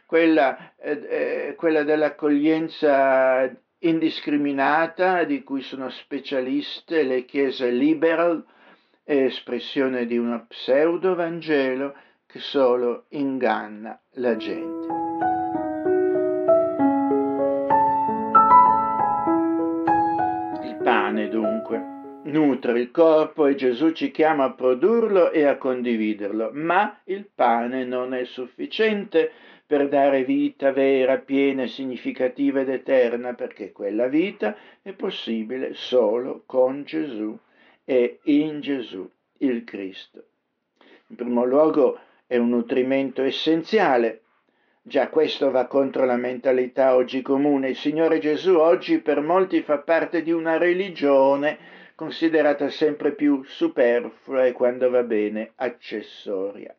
Quella, 0.05 0.73
eh, 0.77 1.07
eh 1.09 1.55
quella 1.55 1.83
dell'accoglienza 1.83 3.49
indiscriminata 3.79 5.23
di 5.23 5.43
cui 5.43 5.61
sono 5.61 5.89
specialiste 5.89 7.03
le 7.03 7.25
chiese 7.25 7.69
liberal 7.69 8.43
è 9.03 9.15
espressione 9.23 10.05
di 10.05 10.17
uno 10.17 10.45
pseudo 10.47 11.15
Vangelo 11.15 11.95
che 12.25 12.39
solo 12.39 13.05
inganna 13.09 13.97
la 14.15 14.35
gente. 14.35 14.96
Dunque 21.57 21.95
nutre 22.25 22.79
il 22.79 22.91
corpo 22.91 23.47
e 23.47 23.55
Gesù 23.55 23.91
ci 23.91 24.11
chiama 24.11 24.45
a 24.45 24.53
produrlo 24.53 25.31
e 25.31 25.45
a 25.45 25.57
condividerlo, 25.57 26.51
ma 26.53 26.99
il 27.05 27.27
pane 27.33 27.83
non 27.83 28.13
è 28.13 28.25
sufficiente 28.25 29.31
per 29.65 29.87
dare 29.87 30.23
vita 30.23 30.71
vera, 30.71 31.17
piena, 31.17 31.65
significativa 31.65 32.61
ed 32.61 32.69
eterna, 32.69 33.33
perché 33.33 33.71
quella 33.71 34.07
vita 34.07 34.55
è 34.81 34.91
possibile 34.91 35.73
solo 35.73 36.43
con 36.45 36.83
Gesù 36.83 37.37
e 37.83 38.19
in 38.23 38.59
Gesù 38.61 39.09
il 39.39 39.63
Cristo. 39.63 40.23
In 41.07 41.15
primo 41.15 41.43
luogo 41.43 41.99
è 42.27 42.37
un 42.37 42.49
nutrimento 42.49 43.23
essenziale, 43.23 44.21
Già 44.87 45.09
questo 45.09 45.51
va 45.51 45.67
contro 45.67 46.05
la 46.05 46.15
mentalità 46.15 46.95
oggi 46.95 47.21
comune. 47.21 47.71
Il 47.71 47.75
Signore 47.75 48.19
Gesù 48.19 48.55
oggi 48.55 48.99
per 48.99 49.19
molti 49.19 49.61
fa 49.61 49.79
parte 49.79 50.21
di 50.21 50.31
una 50.31 50.57
religione 50.57 51.57
considerata 51.93 52.69
sempre 52.69 53.11
più 53.11 53.43
superflua 53.43 54.45
e 54.45 54.53
quando 54.53 54.89
va 54.89 55.03
bene 55.03 55.51
accessoria. 55.55 56.73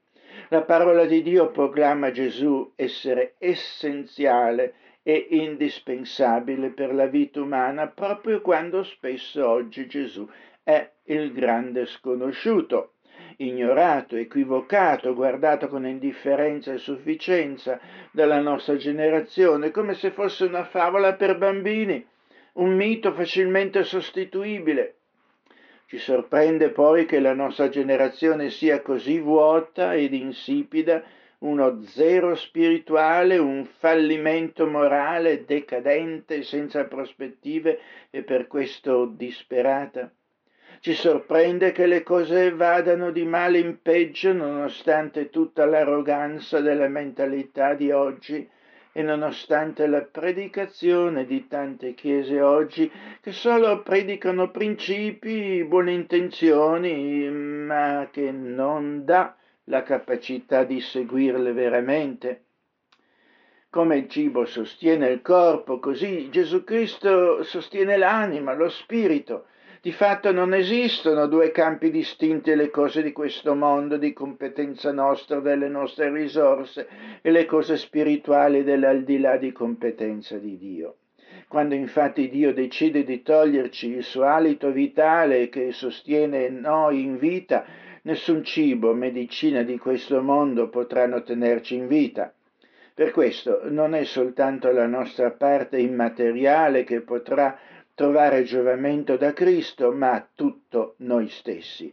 La 0.49 0.63
parola 0.63 1.05
di 1.05 1.21
Dio 1.21 1.51
proclama 1.51 2.11
Gesù 2.11 2.73
essere 2.77 3.35
essenziale 3.37 4.73
è 5.03 5.27
indispensabile 5.29 6.71
per 6.71 6.95
la 6.95 7.09
vita 7.09 7.43
umana 7.43 7.89
proprio 7.89 8.41
quando 8.41 8.85
spesso 8.85 9.47
oggi 9.47 9.87
Gesù 9.87 10.27
è 10.63 10.91
il 11.05 11.31
grande 11.35 11.85
sconosciuto, 11.85 12.95
ignorato, 13.41 14.17
equivocato, 14.17 15.15
guardato 15.15 15.69
con 15.69 15.87
indifferenza 15.87 16.73
e 16.73 16.79
sufficienza 16.79 17.81
dalla 18.11 18.41
nostra 18.41 18.77
generazione, 18.77 19.71
come 19.71 19.95
se 19.95 20.11
fosse 20.11 20.45
una 20.45 20.65
favola 20.65 21.15
per 21.15 21.39
bambini, 21.39 22.05
un 22.55 22.75
mito 22.75 23.13
facilmente 23.13 23.85
sostituibile. 23.85 24.95
Ci 25.87 25.99
sorprende 25.99 26.71
poi 26.71 27.07
che 27.07 27.21
la 27.21 27.33
nostra 27.33 27.69
generazione 27.69 28.51
sia 28.51 28.83
così 28.83 29.21
vuota 29.21 29.95
ed 29.95 30.13
insipida 30.13 31.03
uno 31.39 31.81
zero 31.83 32.35
spirituale, 32.35 33.39
un 33.39 33.65
fallimento 33.65 34.67
morale 34.67 35.45
decadente, 35.45 36.43
senza 36.43 36.85
prospettive 36.87 37.79
e 38.11 38.23
per 38.23 38.49
questo 38.49 39.07
disperata. 39.07 40.13
Ci 40.81 40.95
sorprende 40.95 41.73
che 41.73 41.87
le 41.87 42.05
cose 42.05 42.53
vadano 42.53 43.11
di 43.11 43.25
male 43.25 43.59
in 43.59 43.83
peggio 43.83 44.33
nonostante 44.33 45.29
tutta 45.29 45.67
l'arroganza 45.67 46.61
della 46.61 46.87
mentalità 46.87 47.75
di 47.75 47.91
oggi 47.91 48.49
e 48.93 49.03
nonostante 49.03 49.89
la 49.89 50.03
predicazione 50.03 51.27
di 51.27 51.49
tante 51.49 51.95
chiese 51.95 52.41
oggi 52.41 52.89
che 53.21 53.33
solo 53.33 53.83
predicano 53.83 54.53
principi, 54.53 55.65
buone 55.65 55.93
intenzioni, 55.93 57.29
ma 57.29 58.09
che 58.13 58.31
non 58.31 59.05
dà 59.05 59.37
la 59.65 59.83
capacità 59.83 60.63
di 60.63 60.81
seguirle 60.81 61.53
veramente. 61.53 62.45
Come 63.69 63.97
il 63.97 64.09
cibo 64.09 64.47
sostiene 64.47 65.09
il 65.09 65.23
corpo, 65.23 65.81
così 65.81 66.31
Gesù 66.31 66.63
Cristo 66.63 67.43
sostiene 67.43 67.97
l'anima, 67.97 68.55
lo 68.55 68.69
spirito. 68.69 69.47
Di 69.81 69.93
fatto 69.93 70.33
non 70.33 70.55
esistono 70.55 71.27
due 71.27 71.51
campi 71.51 71.91
distinti 71.91 72.55
le 72.55 72.71
cose 72.71 73.03
di 73.03 73.13
questo 73.13 73.55
mondo 73.55 73.97
di 73.97 74.13
competenza 74.13 74.93
nostra, 74.93 75.41
delle 75.41 75.69
nostre 75.69 76.11
risorse, 76.11 76.89
e 77.23 77.31
le 77.31 77.47
cose 77.47 77.77
spirituali 77.77 78.65
dell'aldilà 78.65 79.37
di 79.37 79.53
competenza 79.53 80.37
di 80.39 80.59
Dio. 80.59 80.97
Quando 81.47 81.75
infatti 81.75 82.29
Dio 82.29 82.53
decide 82.53 83.05
di 83.05 83.23
toglierci 83.23 83.89
il 83.89 84.03
suo 84.03 84.25
alito 84.25 84.71
vitale 84.71 85.49
che 85.49 85.73
sostiene 85.73 86.49
noi 86.49 87.03
in 87.03 87.17
vita, 87.17 87.65
Nessun 88.09 88.43
cibo, 88.43 88.95
medicina 88.95 89.63
di 89.63 89.77
questo 89.77 90.23
mondo 90.23 90.71
potranno 90.71 91.23
tenerci 91.23 91.75
in 91.75 91.89
vita. 91.89 92.33
Per 92.95 93.11
questo 93.11 93.61
non 93.65 93.95
è 93.95 94.05
soltanto 94.05 94.73
la 94.73 94.87
nostra 94.87 95.31
parte 95.31 95.79
immateriale 95.79 96.85
che 96.85 97.03
potrà 97.03 97.59
trovare 97.99 98.45
giovamento 98.45 99.17
da 99.17 99.33
Cristo, 99.33 99.91
ma 99.91 100.25
tutto 100.33 100.95
noi 100.99 101.29
stessi. 101.29 101.93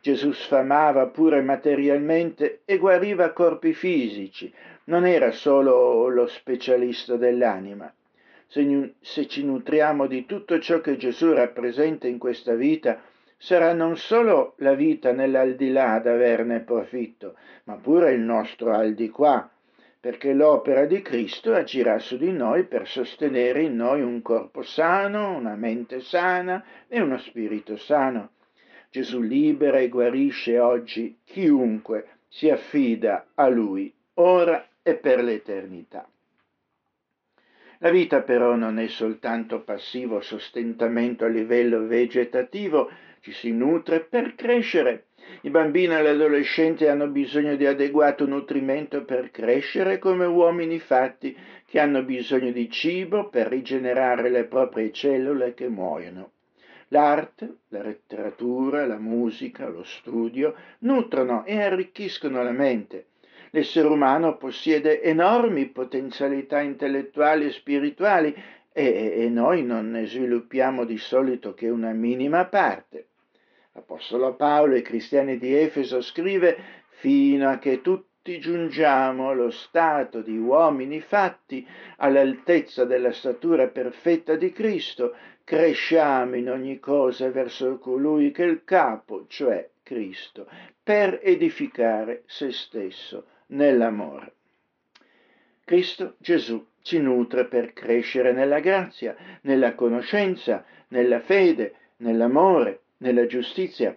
Gesù 0.00 0.30
sfamava 0.30 1.08
pure 1.08 1.40
materialmente 1.42 2.60
e 2.64 2.78
guariva 2.78 3.32
corpi 3.32 3.72
fisici, 3.72 4.54
non 4.84 5.04
era 5.04 5.32
solo 5.32 6.06
lo 6.06 6.28
specialista 6.28 7.16
dell'anima. 7.16 7.92
Se, 8.46 8.94
se 9.00 9.26
ci 9.26 9.44
nutriamo 9.44 10.06
di 10.06 10.26
tutto 10.26 10.60
ciò 10.60 10.80
che 10.80 10.96
Gesù 10.96 11.32
rappresenta 11.32 12.06
in 12.06 12.18
questa 12.18 12.54
vita, 12.54 13.02
sarà 13.36 13.72
non 13.72 13.96
solo 13.96 14.54
la 14.58 14.74
vita 14.74 15.10
nell'aldilà 15.10 15.94
ad 15.94 16.06
averne 16.06 16.60
profitto, 16.60 17.34
ma 17.64 17.74
pure 17.74 18.12
il 18.12 18.20
nostro 18.20 18.72
al 18.72 18.94
di 18.94 19.10
qua, 19.10 19.51
perché 20.02 20.32
l'opera 20.32 20.84
di 20.84 21.00
Cristo 21.00 21.54
agirà 21.54 22.00
su 22.00 22.16
di 22.16 22.32
noi 22.32 22.64
per 22.64 22.88
sostenere 22.88 23.62
in 23.62 23.76
noi 23.76 24.00
un 24.02 24.20
corpo 24.20 24.62
sano, 24.62 25.36
una 25.36 25.54
mente 25.54 26.00
sana 26.00 26.64
e 26.88 27.00
uno 27.00 27.18
spirito 27.18 27.76
sano. 27.76 28.30
Gesù 28.90 29.20
libera 29.20 29.78
e 29.78 29.88
guarisce 29.88 30.58
oggi 30.58 31.18
chiunque 31.22 32.16
si 32.26 32.50
affida 32.50 33.26
a 33.36 33.46
Lui, 33.46 33.94
ora 34.14 34.66
e 34.82 34.96
per 34.96 35.22
l'eternità. 35.22 36.04
La 37.82 37.90
vita 37.90 38.22
però 38.22 38.54
non 38.54 38.78
è 38.78 38.86
soltanto 38.86 39.62
passivo 39.62 40.20
sostentamento 40.20 41.24
a 41.24 41.28
livello 41.28 41.84
vegetativo, 41.84 42.88
ci 43.18 43.32
si 43.32 43.50
nutre 43.50 44.04
per 44.04 44.36
crescere. 44.36 45.06
I 45.40 45.50
bambini 45.50 45.92
e 45.92 46.02
gli 46.04 46.06
adolescenti 46.06 46.86
hanno 46.86 47.08
bisogno 47.08 47.56
di 47.56 47.66
adeguato 47.66 48.24
nutrimento 48.24 49.04
per 49.04 49.32
crescere 49.32 49.98
come 49.98 50.26
uomini 50.26 50.78
fatti 50.78 51.36
che 51.66 51.80
hanno 51.80 52.04
bisogno 52.04 52.52
di 52.52 52.70
cibo 52.70 53.28
per 53.28 53.48
rigenerare 53.48 54.30
le 54.30 54.44
proprie 54.44 54.92
cellule 54.92 55.52
che 55.52 55.66
muoiono. 55.68 56.30
L'arte, 56.88 57.56
la 57.70 57.82
letteratura, 57.82 58.86
la 58.86 58.98
musica, 58.98 59.66
lo 59.66 59.82
studio 59.82 60.54
nutrono 60.80 61.44
e 61.44 61.60
arricchiscono 61.60 62.44
la 62.44 62.52
mente. 62.52 63.06
L'essere 63.54 63.88
umano 63.88 64.38
possiede 64.38 65.02
enormi 65.02 65.66
potenzialità 65.66 66.62
intellettuali 66.62 67.44
e 67.44 67.50
spirituali 67.50 68.34
e, 68.72 69.12
e 69.14 69.28
noi 69.28 69.62
non 69.62 69.90
ne 69.90 70.06
sviluppiamo 70.06 70.86
di 70.86 70.96
solito 70.96 71.52
che 71.52 71.68
una 71.68 71.92
minima 71.92 72.46
parte. 72.46 73.08
L'Apostolo 73.72 74.36
Paolo 74.36 74.72
ai 74.72 74.80
cristiani 74.80 75.36
di 75.36 75.54
Efeso 75.54 76.00
scrive 76.00 76.56
fino 76.88 77.50
a 77.50 77.58
che 77.58 77.82
tutti 77.82 78.38
giungiamo 78.38 79.28
allo 79.28 79.50
stato 79.50 80.22
di 80.22 80.38
uomini 80.38 81.00
fatti 81.00 81.66
all'altezza 81.98 82.86
della 82.86 83.12
statura 83.12 83.66
perfetta 83.66 84.34
di 84.34 84.50
Cristo, 84.50 85.14
cresciamo 85.44 86.36
in 86.36 86.48
ogni 86.48 86.78
cosa 86.78 87.30
verso 87.30 87.76
colui 87.76 88.30
che 88.30 88.44
è 88.44 88.46
il 88.46 88.64
capo, 88.64 89.26
cioè 89.28 89.68
Cristo, 89.82 90.48
per 90.82 91.20
edificare 91.22 92.22
se 92.24 92.50
stesso 92.50 93.26
nell'amore. 93.52 94.32
Cristo 95.64 96.16
Gesù 96.18 96.64
ci 96.82 96.98
nutre 96.98 97.46
per 97.46 97.72
crescere 97.72 98.32
nella 98.32 98.60
grazia, 98.60 99.16
nella 99.42 99.74
conoscenza, 99.74 100.64
nella 100.88 101.20
fede, 101.20 101.74
nell'amore, 101.98 102.80
nella 102.98 103.26
giustizia. 103.26 103.96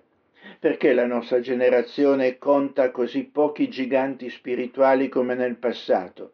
Perché 0.59 0.93
la 0.93 1.07
nostra 1.07 1.39
generazione 1.39 2.37
conta 2.37 2.91
così 2.91 3.23
pochi 3.23 3.67
giganti 3.67 4.29
spirituali 4.29 5.09
come 5.09 5.33
nel 5.33 5.55
passato? 5.55 6.33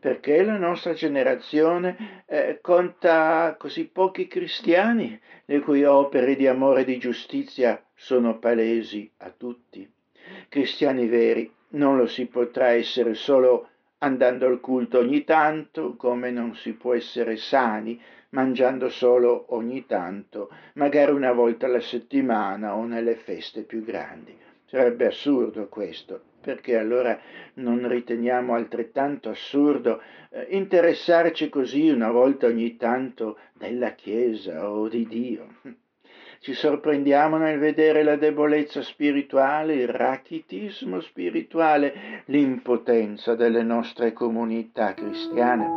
Perché 0.00 0.42
la 0.42 0.56
nostra 0.56 0.94
generazione 0.94 2.24
eh, 2.26 2.58
conta 2.60 3.54
così 3.56 3.86
pochi 3.86 4.26
cristiani, 4.26 5.18
le 5.44 5.60
cui 5.60 5.84
opere 5.84 6.34
di 6.34 6.48
amore 6.48 6.80
e 6.80 6.84
di 6.84 6.98
giustizia 6.98 7.80
sono 7.94 8.38
palesi 8.40 9.08
a 9.18 9.30
tutti. 9.30 9.88
Cristiani 10.48 11.06
veri 11.06 11.50
non 11.72 11.96
lo 11.96 12.06
si 12.06 12.26
potrà 12.26 12.68
essere 12.68 13.14
solo 13.14 13.68
andando 13.98 14.46
al 14.46 14.60
culto 14.60 14.98
ogni 14.98 15.24
tanto, 15.24 15.94
come 15.96 16.30
non 16.30 16.54
si 16.54 16.72
può 16.72 16.94
essere 16.94 17.36
sani 17.36 18.00
mangiando 18.30 18.88
solo 18.88 19.46
ogni 19.54 19.86
tanto, 19.86 20.50
magari 20.74 21.12
una 21.12 21.32
volta 21.32 21.66
alla 21.66 21.80
settimana 21.80 22.74
o 22.74 22.84
nelle 22.84 23.14
feste 23.14 23.62
più 23.62 23.84
grandi. 23.84 24.36
Sarebbe 24.64 25.06
assurdo 25.06 25.68
questo, 25.68 26.20
perché 26.40 26.78
allora 26.78 27.18
non 27.54 27.86
riteniamo 27.86 28.54
altrettanto 28.54 29.28
assurdo 29.28 30.00
eh, 30.30 30.46
interessarci 30.50 31.48
così 31.50 31.90
una 31.90 32.10
volta 32.10 32.46
ogni 32.46 32.76
tanto 32.76 33.38
della 33.52 33.90
Chiesa 33.90 34.68
o 34.68 34.88
di 34.88 35.06
Dio. 35.06 35.46
Ci 36.42 36.54
sorprendiamo 36.54 37.36
nel 37.36 37.60
vedere 37.60 38.02
la 38.02 38.16
debolezza 38.16 38.82
spirituale, 38.82 39.74
il 39.74 39.86
rachitismo 39.86 40.98
spirituale, 40.98 42.24
l'impotenza 42.24 43.36
delle 43.36 43.62
nostre 43.62 44.12
comunità 44.12 44.92
cristiane. 44.92 45.68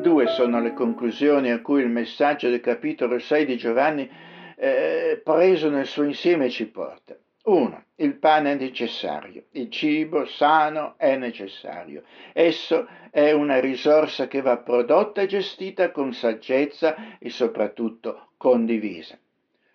Due 0.00 0.26
sono 0.28 0.60
le 0.60 0.72
conclusioni 0.72 1.50
a 1.50 1.60
cui 1.60 1.82
il 1.82 1.88
messaggio 1.88 2.48
del 2.48 2.60
capitolo 2.60 3.18
6 3.18 3.46
di 3.46 3.56
Giovanni, 3.56 4.08
eh, 4.54 5.20
preso 5.24 5.68
nel 5.68 5.86
suo 5.86 6.04
insieme, 6.04 6.48
ci 6.48 6.66
porta. 6.66 7.16
Uno, 7.46 7.84
il 7.96 8.14
pane 8.14 8.52
è 8.52 8.54
necessario, 8.54 9.44
il 9.50 9.70
cibo 9.70 10.24
sano 10.24 10.94
è 10.96 11.14
necessario. 11.16 12.04
Esso 12.32 12.88
è 13.10 13.32
una 13.32 13.60
risorsa 13.60 14.28
che 14.28 14.40
va 14.40 14.56
prodotta 14.56 15.20
e 15.20 15.26
gestita 15.26 15.90
con 15.90 16.14
saggezza 16.14 17.18
e 17.18 17.28
soprattutto 17.28 18.28
condivisa. 18.38 19.18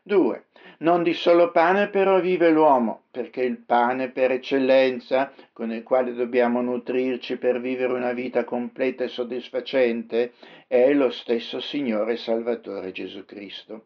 2. 0.01 0.45
Non 0.79 1.03
di 1.03 1.13
solo 1.13 1.51
pane 1.51 1.89
però 1.89 2.19
vive 2.19 2.49
l'uomo, 2.49 3.03
perché 3.11 3.43
il 3.43 3.57
pane 3.57 4.09
per 4.09 4.31
eccellenza, 4.31 5.31
con 5.53 5.71
il 5.71 5.83
quale 5.83 6.13
dobbiamo 6.13 6.61
nutrirci 6.61 7.37
per 7.37 7.61
vivere 7.61 7.93
una 7.93 8.13
vita 8.13 8.45
completa 8.45 9.03
e 9.03 9.09
soddisfacente, 9.09 10.33
è 10.65 10.91
lo 10.93 11.11
stesso 11.11 11.59
Signore 11.59 12.15
Salvatore 12.15 12.91
Gesù 12.91 13.25
Cristo. 13.25 13.83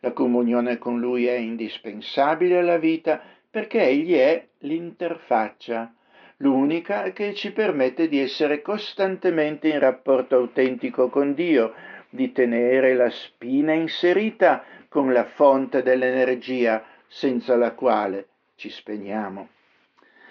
La 0.00 0.12
comunione 0.12 0.78
con 0.78 0.98
Lui 0.98 1.26
è 1.26 1.36
indispensabile 1.36 2.58
alla 2.58 2.78
vita 2.78 3.20
perché 3.50 3.82
egli 3.82 4.14
è 4.14 4.46
l'interfaccia, 4.60 5.92
l'unica 6.38 7.12
che 7.12 7.34
ci 7.34 7.52
permette 7.52 8.08
di 8.08 8.18
essere 8.18 8.62
costantemente 8.62 9.68
in 9.68 9.78
rapporto 9.78 10.36
autentico 10.36 11.08
con 11.08 11.34
Dio, 11.34 11.74
di 12.08 12.32
tenere 12.32 12.94
la 12.94 13.10
spina 13.10 13.72
inserita 13.72 14.64
con 14.88 15.12
la 15.12 15.24
fonte 15.24 15.82
dell'energia 15.82 16.82
senza 17.06 17.56
la 17.56 17.72
quale 17.72 18.28
ci 18.54 18.70
spegniamo. 18.70 19.48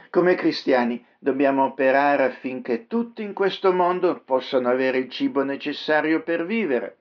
Come 0.09 0.33
cristiani 0.33 1.05
dobbiamo 1.19 1.65
operare 1.65 2.23
affinché 2.23 2.87
tutti 2.87 3.21
in 3.21 3.33
questo 3.33 3.71
mondo 3.71 4.21
possano 4.25 4.69
avere 4.69 4.97
il 4.97 5.09
cibo 5.09 5.43
necessario 5.43 6.23
per 6.23 6.45
vivere. 6.45 6.98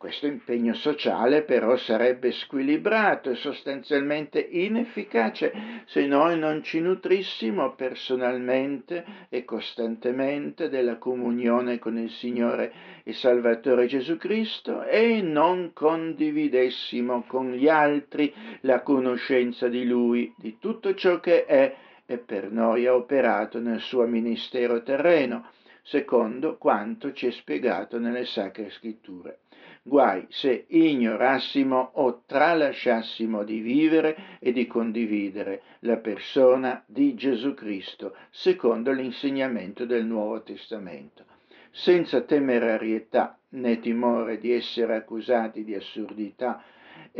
Questo 0.00 0.26
impegno 0.26 0.72
sociale 0.72 1.42
però 1.42 1.76
sarebbe 1.76 2.32
squilibrato 2.32 3.28
e 3.28 3.34
sostanzialmente 3.34 4.40
inefficace 4.40 5.52
se 5.84 6.06
noi 6.06 6.38
non 6.38 6.62
ci 6.62 6.80
nutrissimo 6.80 7.74
personalmente 7.74 9.04
e 9.28 9.44
costantemente 9.44 10.70
della 10.70 10.96
comunione 10.96 11.78
con 11.78 11.98
il 11.98 12.08
Signore 12.08 12.72
e 13.04 13.12
Salvatore 13.12 13.84
Gesù 13.84 14.16
Cristo 14.16 14.84
e 14.84 15.20
non 15.20 15.72
condividessimo 15.74 17.24
con 17.26 17.52
gli 17.52 17.68
altri 17.68 18.32
la 18.62 18.80
conoscenza 18.80 19.68
di 19.68 19.84
Lui, 19.84 20.32
di 20.38 20.56
tutto 20.58 20.94
ciò 20.94 21.20
che 21.20 21.44
è 21.44 21.76
e 22.06 22.16
per 22.16 22.50
noi 22.50 22.86
ha 22.86 22.94
operato 22.94 23.60
nel 23.60 23.80
suo 23.80 24.06
ministero 24.06 24.82
terreno, 24.82 25.50
secondo 25.82 26.56
quanto 26.56 27.12
ci 27.12 27.26
è 27.26 27.30
spiegato 27.30 27.98
nelle 27.98 28.24
sacre 28.24 28.70
scritture. 28.70 29.39
Guai 29.82 30.26
se 30.28 30.66
ignorassimo 30.68 31.92
o 31.94 32.22
tralasciassimo 32.26 33.44
di 33.44 33.60
vivere 33.60 34.38
e 34.38 34.52
di 34.52 34.66
condividere 34.66 35.62
la 35.80 35.96
persona 35.96 36.82
di 36.86 37.14
Gesù 37.14 37.54
Cristo, 37.54 38.14
secondo 38.28 38.92
l'insegnamento 38.92 39.86
del 39.86 40.04
Nuovo 40.04 40.42
Testamento, 40.42 41.24
senza 41.70 42.20
temerarietà 42.20 43.38
né 43.50 43.80
timore 43.80 44.38
di 44.38 44.52
essere 44.52 44.96
accusati 44.96 45.64
di 45.64 45.74
assurdità 45.74 46.62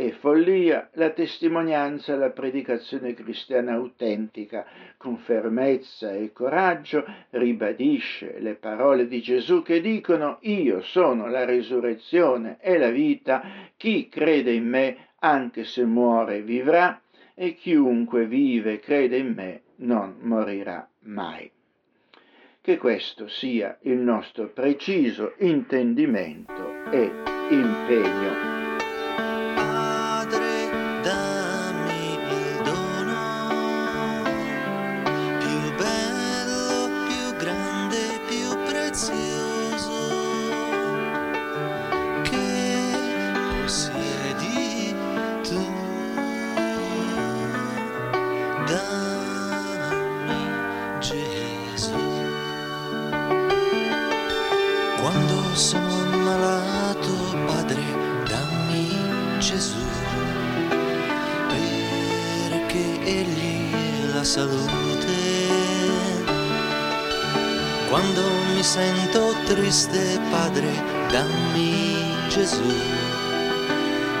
e 0.01 0.13
follia, 0.13 0.89
la 0.93 1.11
testimonianza, 1.11 2.15
la 2.15 2.31
predicazione 2.31 3.13
cristiana 3.13 3.73
autentica, 3.73 4.65
con 4.97 5.17
fermezza 5.17 6.11
e 6.11 6.33
coraggio, 6.33 7.05
ribadisce 7.29 8.39
le 8.39 8.55
parole 8.55 9.07
di 9.07 9.21
Gesù 9.21 9.61
che 9.61 9.79
dicono 9.79 10.39
io 10.41 10.81
sono 10.81 11.27
la 11.27 11.45
risurrezione 11.45 12.57
e 12.59 12.79
la 12.79 12.89
vita, 12.89 13.43
chi 13.77 14.09
crede 14.09 14.51
in 14.53 14.67
me, 14.67 15.09
anche 15.19 15.65
se 15.65 15.85
muore, 15.85 16.41
vivrà, 16.41 16.99
e 17.35 17.53
chiunque 17.53 18.25
vive 18.25 18.73
e 18.73 18.79
crede 18.79 19.17
in 19.17 19.33
me 19.35 19.61
non 19.77 20.15
morirà 20.21 20.87
mai. 21.01 21.49
Che 22.59 22.77
questo 22.77 23.27
sia 23.27 23.77
il 23.81 23.97
nostro 23.97 24.49
preciso 24.49 25.33
intendimento 25.37 26.89
e 26.89 27.11
impegno. 27.49 28.60
Sento 68.71 69.35
triste, 69.47 70.17
Padre, 70.29 70.71
dammi 71.11 72.05
Gesù, 72.29 72.73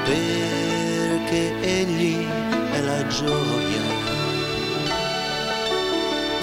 perché 0.03 1.55
Egli 1.61 2.27
è 2.73 2.81
la 2.81 3.07
gioia. 3.07 3.83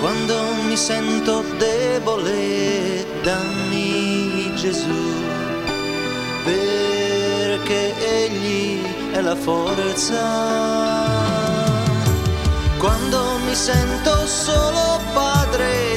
Quando 0.00 0.34
mi 0.66 0.74
sento 0.74 1.44
debole, 1.58 3.04
dammi 3.22 4.52
Gesù, 4.54 5.04
perché 6.44 7.92
Egli 8.22 8.80
è 9.12 9.20
la 9.20 9.36
forza. 9.36 10.22
Quando 12.78 13.38
mi 13.44 13.54
sento 13.54 14.26
solo, 14.26 14.98
Padre, 15.12 15.87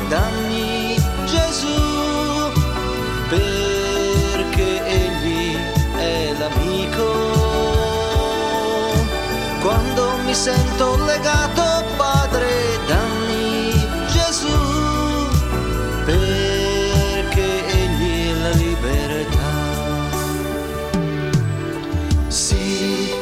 mi 10.32 10.38
sento 10.38 10.96
legato, 11.04 11.84
Padre, 11.98 12.80
dammi 12.88 13.74
Gesù, 14.08 15.28
perché 16.06 17.48
egli 17.68 18.30
è 18.30 18.34
la 18.40 18.50
libertà. 18.52 19.52
Sì, 22.30 23.14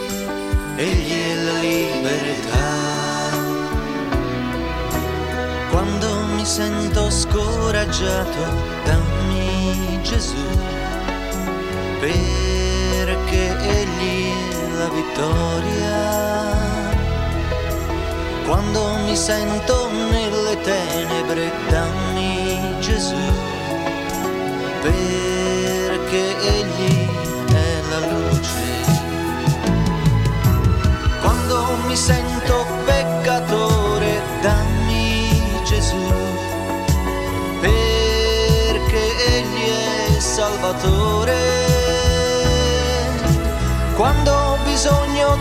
egli 0.75 1.11
è 1.11 1.35
la 1.45 1.57
libertà. 1.57 2.67
Quando 5.71 6.07
mi 6.35 6.45
sento 6.45 7.09
scoraggiato, 7.09 8.41
dammi 8.83 9.99
Gesù, 10.03 10.45
perché 11.99 13.57
Egli 13.67 14.29
è 14.51 14.77
la 14.77 14.89
vittoria. 14.89 16.08
Quando 18.49 18.81
mi 19.05 19.15
sento 19.15 19.89
nelle 20.09 20.59
tenebre, 20.61 21.51
dammi 21.69 22.75
Gesù, 22.79 23.15
perché 24.81 26.23
Egli 26.57 27.07
è 27.53 27.81
la 27.91 27.99
luce. 28.07 28.67
Quando 31.21 31.77
mi 31.85 31.95
sento 31.95 32.65
peccatore, 32.85 34.19
dammi 34.41 35.61
Gesù 35.63 36.39
Salvatore. 40.39 41.37
Quando 43.95 44.31
ho 44.31 44.57
bisogno 44.63 45.37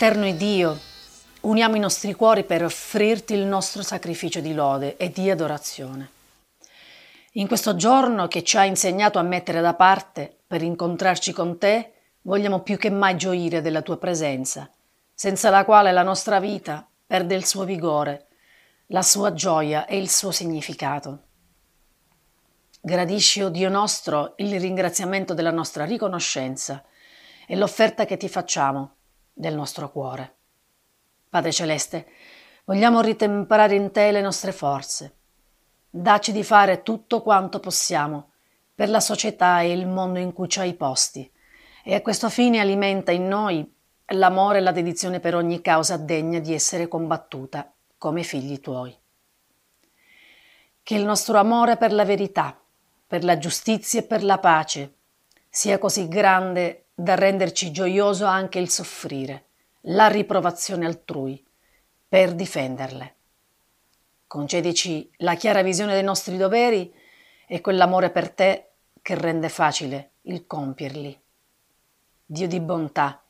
Eterno 0.00 0.30
Dio, 0.30 0.78
uniamo 1.40 1.74
i 1.74 1.80
nostri 1.80 2.14
cuori 2.14 2.44
per 2.44 2.62
offrirti 2.62 3.34
il 3.34 3.44
nostro 3.44 3.82
sacrificio 3.82 4.38
di 4.38 4.54
lode 4.54 4.96
e 4.96 5.10
di 5.10 5.28
adorazione. 5.28 6.10
In 7.32 7.48
questo 7.48 7.74
giorno 7.74 8.28
che 8.28 8.44
ci 8.44 8.56
ha 8.56 8.64
insegnato 8.64 9.18
a 9.18 9.22
mettere 9.22 9.60
da 9.60 9.74
parte 9.74 10.42
per 10.46 10.62
incontrarci 10.62 11.32
con 11.32 11.58
te, 11.58 11.94
vogliamo 12.22 12.60
più 12.60 12.76
che 12.76 12.90
mai 12.90 13.16
gioire 13.16 13.60
della 13.60 13.82
tua 13.82 13.96
presenza, 13.96 14.70
senza 15.12 15.50
la 15.50 15.64
quale 15.64 15.90
la 15.90 16.04
nostra 16.04 16.38
vita 16.38 16.88
perde 17.04 17.34
il 17.34 17.44
suo 17.44 17.64
vigore, 17.64 18.28
la 18.90 19.02
sua 19.02 19.32
gioia 19.32 19.84
e 19.84 19.98
il 19.98 20.08
suo 20.08 20.30
significato. 20.30 21.22
Gradisci, 22.80 23.42
o 23.42 23.48
Dio 23.48 23.68
nostro, 23.68 24.34
il 24.36 24.60
ringraziamento 24.60 25.34
della 25.34 25.50
nostra 25.50 25.84
riconoscenza 25.84 26.84
e 27.48 27.56
l'offerta 27.56 28.04
che 28.04 28.16
ti 28.16 28.28
facciamo 28.28 28.97
del 29.38 29.54
nostro 29.54 29.90
cuore. 29.90 30.34
Padre 31.28 31.52
Celeste, 31.52 32.06
vogliamo 32.64 33.00
ritemperare 33.00 33.76
in 33.76 33.92
te 33.92 34.10
le 34.10 34.20
nostre 34.20 34.50
forze. 34.50 35.14
Dacci 35.88 36.32
di 36.32 36.42
fare 36.42 36.82
tutto 36.82 37.22
quanto 37.22 37.60
possiamo 37.60 38.32
per 38.74 38.88
la 38.88 39.00
società 39.00 39.60
e 39.60 39.72
il 39.72 39.86
mondo 39.86 40.18
in 40.18 40.32
cui 40.32 40.48
ci 40.48 40.58
hai 40.58 40.74
posti, 40.74 41.30
e 41.84 41.94
a 41.94 42.02
questo 42.02 42.28
fine 42.28 42.58
alimenta 42.58 43.12
in 43.12 43.28
noi 43.28 43.74
l'amore 44.06 44.58
e 44.58 44.60
la 44.60 44.72
dedizione 44.72 45.20
per 45.20 45.34
ogni 45.34 45.60
causa 45.60 45.96
degna 45.96 46.40
di 46.40 46.52
essere 46.52 46.88
combattuta 46.88 47.72
come 47.96 48.22
figli 48.22 48.60
tuoi. 48.60 48.96
Che 50.82 50.94
il 50.94 51.04
nostro 51.04 51.38
amore 51.38 51.76
per 51.76 51.92
la 51.92 52.04
verità, 52.04 52.60
per 53.06 53.22
la 53.22 53.38
giustizia 53.38 54.00
e 54.00 54.04
per 54.04 54.24
la 54.24 54.38
pace 54.38 54.94
sia 55.48 55.78
così 55.78 56.08
grande 56.08 56.87
da 57.00 57.14
renderci 57.14 57.70
gioioso 57.70 58.24
anche 58.24 58.58
il 58.58 58.68
soffrire 58.68 59.44
la 59.82 60.08
riprovazione 60.08 60.84
altrui 60.84 61.40
per 62.08 62.34
difenderle. 62.34 63.14
Concedici 64.26 65.08
la 65.18 65.36
chiara 65.36 65.62
visione 65.62 65.92
dei 65.92 66.02
nostri 66.02 66.36
doveri 66.36 66.92
e 67.46 67.60
quell'amore 67.60 68.10
per 68.10 68.32
te 68.32 68.70
che 69.00 69.14
rende 69.14 69.48
facile 69.48 70.14
il 70.22 70.44
compierli. 70.48 71.22
Dio 72.26 72.48
di 72.48 72.58
bontà, 72.58 73.22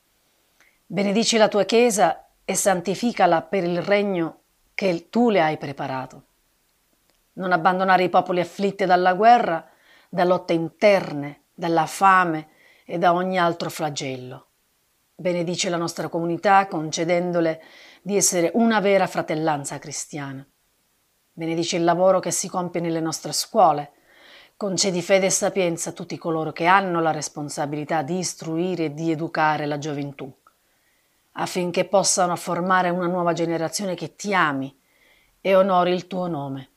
benedici 0.86 1.36
la 1.36 1.48
tua 1.48 1.64
Chiesa 1.64 2.26
e 2.46 2.54
santificala 2.54 3.42
per 3.42 3.64
il 3.64 3.82
regno 3.82 4.40
che 4.74 5.10
tu 5.10 5.28
le 5.28 5.42
hai 5.42 5.58
preparato. 5.58 6.24
Non 7.34 7.52
abbandonare 7.52 8.04
i 8.04 8.08
popoli 8.08 8.40
afflitti 8.40 8.86
dalla 8.86 9.12
guerra, 9.12 9.68
da 10.08 10.24
lotte 10.24 10.54
interne, 10.54 11.42
dalla 11.52 11.84
fame 11.84 12.56
e 12.90 12.96
da 12.96 13.12
ogni 13.12 13.38
altro 13.38 13.68
flagello. 13.68 14.46
Benedice 15.14 15.68
la 15.68 15.76
nostra 15.76 16.08
comunità 16.08 16.66
concedendole 16.66 17.62
di 18.00 18.16
essere 18.16 18.50
una 18.54 18.80
vera 18.80 19.06
fratellanza 19.06 19.78
cristiana. 19.78 20.46
Benedice 21.30 21.76
il 21.76 21.84
lavoro 21.84 22.18
che 22.18 22.30
si 22.30 22.48
compie 22.48 22.80
nelle 22.80 23.00
nostre 23.00 23.32
scuole. 23.32 23.92
Concedi 24.56 25.02
fede 25.02 25.26
e 25.26 25.30
sapienza 25.30 25.90
a 25.90 25.92
tutti 25.92 26.16
coloro 26.16 26.50
che 26.50 26.64
hanno 26.64 27.02
la 27.02 27.10
responsabilità 27.10 28.00
di 28.00 28.16
istruire 28.16 28.86
e 28.86 28.94
di 28.94 29.10
educare 29.10 29.66
la 29.66 29.76
gioventù, 29.76 30.34
affinché 31.32 31.84
possano 31.84 32.36
formare 32.36 32.88
una 32.88 33.06
nuova 33.06 33.34
generazione 33.34 33.94
che 33.96 34.16
ti 34.16 34.32
ami 34.32 34.74
e 35.42 35.54
onori 35.54 35.92
il 35.92 36.06
tuo 36.06 36.26
nome. 36.26 36.70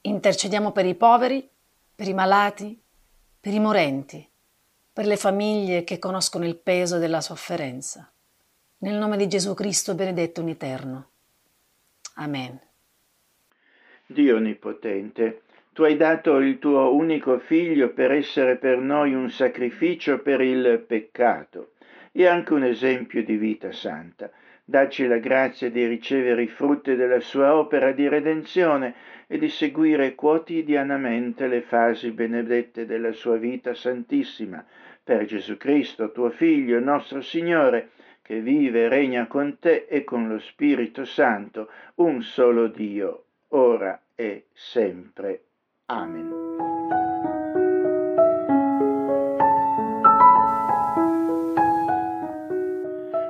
Intercediamo 0.00 0.72
per 0.72 0.84
i 0.84 0.96
poveri, 0.96 1.48
per 1.94 2.08
i 2.08 2.12
malati, 2.12 2.82
per 3.40 3.52
i 3.54 3.60
morenti, 3.60 4.30
per 4.92 5.06
le 5.06 5.16
famiglie 5.16 5.84
che 5.84 5.98
conoscono 5.98 6.44
il 6.44 6.56
peso 6.56 6.98
della 6.98 7.20
sofferenza. 7.20 8.12
Nel 8.78 8.96
nome 8.96 9.16
di 9.16 9.26
Gesù 9.26 9.54
Cristo 9.54 9.94
benedetto 9.94 10.40
in 10.40 10.48
eterno. 10.50 11.08
Amen. 12.16 12.60
Dio 14.06 14.36
Onnipotente, 14.36 15.42
tu 15.72 15.84
hai 15.84 15.96
dato 15.96 16.36
il 16.36 16.58
tuo 16.58 16.94
unico 16.94 17.38
figlio 17.38 17.94
per 17.94 18.12
essere 18.12 18.56
per 18.56 18.76
noi 18.76 19.14
un 19.14 19.30
sacrificio 19.30 20.18
per 20.18 20.42
il 20.42 20.84
peccato 20.86 21.72
e 22.12 22.26
anche 22.26 22.52
un 22.52 22.64
esempio 22.64 23.24
di 23.24 23.36
vita 23.36 23.72
santa. 23.72 24.30
Dacci 24.64 25.06
la 25.06 25.16
grazia 25.16 25.70
di 25.70 25.86
ricevere 25.86 26.42
i 26.42 26.48
frutti 26.48 26.94
della 26.94 27.20
sua 27.20 27.56
opera 27.56 27.92
di 27.92 28.06
redenzione 28.06 28.94
e 29.26 29.38
di 29.38 29.48
seguire 29.48 30.14
quotidianamente 30.14 31.46
le 31.46 31.62
fasi 31.62 32.10
benedette 32.10 32.84
della 32.84 33.12
sua 33.12 33.38
vita 33.38 33.72
santissima, 33.72 34.62
per 35.04 35.24
Gesù 35.24 35.56
Cristo, 35.56 36.12
tuo 36.12 36.30
Figlio, 36.30 36.78
nostro 36.78 37.20
Signore, 37.20 37.90
che 38.22 38.40
vive 38.40 38.84
e 38.84 38.88
regna 38.88 39.26
con 39.26 39.58
te 39.58 39.86
e 39.88 40.04
con 40.04 40.28
lo 40.28 40.38
Spirito 40.38 41.04
Santo, 41.04 41.68
un 41.96 42.22
solo 42.22 42.68
Dio, 42.68 43.24
ora 43.48 44.00
e 44.14 44.46
sempre. 44.52 45.42
Amen. 45.86 46.30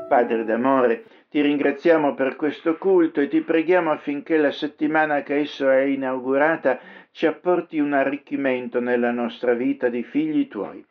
Padre 0.09 0.45
d'amore, 0.45 1.05
ti 1.31 1.41
ringraziamo 1.41 2.13
per 2.13 2.37
questo 2.37 2.77
culto 2.77 3.23
e 3.23 3.29
ti 3.29 3.41
preghiamo 3.41 3.91
affinché 3.91 4.37
la 4.37 4.51
settimana 4.51 5.23
che 5.23 5.37
esso 5.37 5.71
è 5.71 5.81
inaugurata 5.81 6.79
ci 7.13 7.25
apporti 7.25 7.79
un 7.79 7.95
arricchimento 7.95 8.79
nella 8.79 9.11
nostra 9.11 9.55
vita 9.55 9.89
di 9.89 10.03
figli 10.03 10.49
tuoi. 10.49 10.85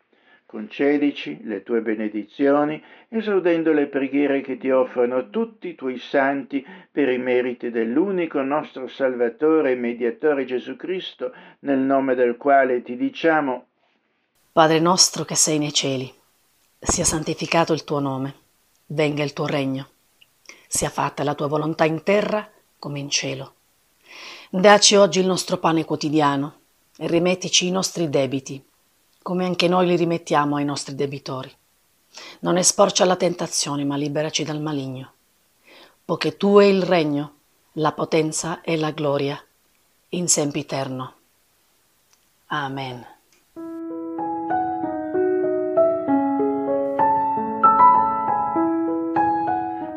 Concedici 0.52 1.40
le 1.44 1.64
tue 1.64 1.80
benedizioni, 1.80 2.84
esaudendo 3.08 3.72
le 3.72 3.88
preghiere 3.88 4.42
che 4.42 4.58
ti 4.58 4.70
offrono 4.70 5.30
tutti 5.30 5.70
i 5.70 5.76
tuoi 5.76 5.98
santi 5.98 6.62
per 6.92 7.08
i 7.08 7.18
meriti 7.18 7.70
dell'unico 7.70 8.42
nostro 8.42 8.90
Salvatore 8.90 9.72
e 9.72 9.76
Mediatore 9.76 10.44
Gesù 10.44 10.76
Cristo, 10.76 11.34
nel 11.60 11.78
nome 11.78 12.16
del 12.16 12.36
quale 12.36 12.84
ti 12.84 12.98
diciamo 12.98 13.68
Padre 14.52 14.82
nostro 14.82 15.24
che 15.24 15.36
sei 15.36 15.58
nei 15.58 15.72
cieli, 15.72 16.14
sia 16.78 17.06
santificato 17.06 17.72
il 17.72 17.86
tuo 17.86 18.00
nome, 18.00 18.34
venga 18.88 19.24
il 19.24 19.32
tuo 19.32 19.46
regno, 19.46 19.88
sia 20.68 20.90
fatta 20.90 21.24
la 21.24 21.34
tua 21.34 21.48
volontà 21.48 21.86
in 21.86 22.04
terra 22.04 22.46
come 22.78 23.00
in 23.00 23.10
cielo. 23.10 23.54
Daci 24.50 24.96
oggi 24.96 25.22
il 25.22 25.28
nostro 25.28 25.60
pane 25.60 25.86
quotidiano 25.86 26.56
e 26.98 27.08
rimettici 27.08 27.68
i 27.68 27.72
nostri 27.72 28.10
debiti 28.10 28.62
come 29.22 29.46
anche 29.46 29.68
noi 29.68 29.88
li 29.88 29.96
rimettiamo 29.96 30.56
ai 30.56 30.66
nostri 30.66 30.96
debitori. 30.96 31.52
Non 32.40 32.58
esporci 32.58 33.04
alla 33.04 33.16
tentazione, 33.16 33.84
ma 33.84 33.96
liberaci 33.96 34.44
dal 34.44 34.60
maligno, 34.60 35.14
poiché 36.04 36.38
tu 36.38 36.58
è 36.58 36.66
il 36.66 36.82
regno, 36.82 37.36
la 37.74 37.94
potenza 37.94 38.62
e 38.62 38.78
la 38.78 38.92
gloria, 38.92 39.42
in 40.10 40.28
sempiterno. 40.28 41.14
Amen. 42.48 43.06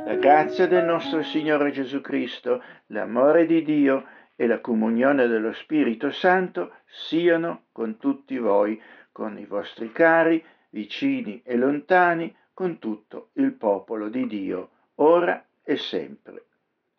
La 0.05 0.15
grazia 0.21 0.69
del 0.69 0.85
nostro 0.85 1.23
Signore 1.25 1.73
Gesù 1.73 2.01
Cristo, 2.01 2.63
l'amore 2.89 3.47
di 3.47 3.65
Dio 3.65 4.05
e 4.37 4.47
la 4.47 4.61
comunione 4.61 5.27
dello 5.27 5.53
Spirito 5.53 6.11
Santo 6.11 6.73
siano 6.87 7.65
con 7.73 7.99
tutti 7.99 8.37
voi 8.39 8.81
con 9.15 9.39
i 9.39 9.47
vostri 9.47 9.93
cari, 9.93 10.45
vicini 10.71 11.41
e 11.45 11.57
lontani, 11.57 12.35
con 12.53 12.81
tutto 12.81 13.29
il 13.35 13.53
popolo 13.53 14.09
di 14.09 14.27
Dio, 14.27 14.71
ora 14.97 15.47
e 15.63 15.77
sempre. 15.77 16.47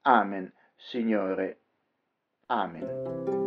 Amen, 0.03 0.49
Signore. 0.77 1.59
Amen. 2.45 3.44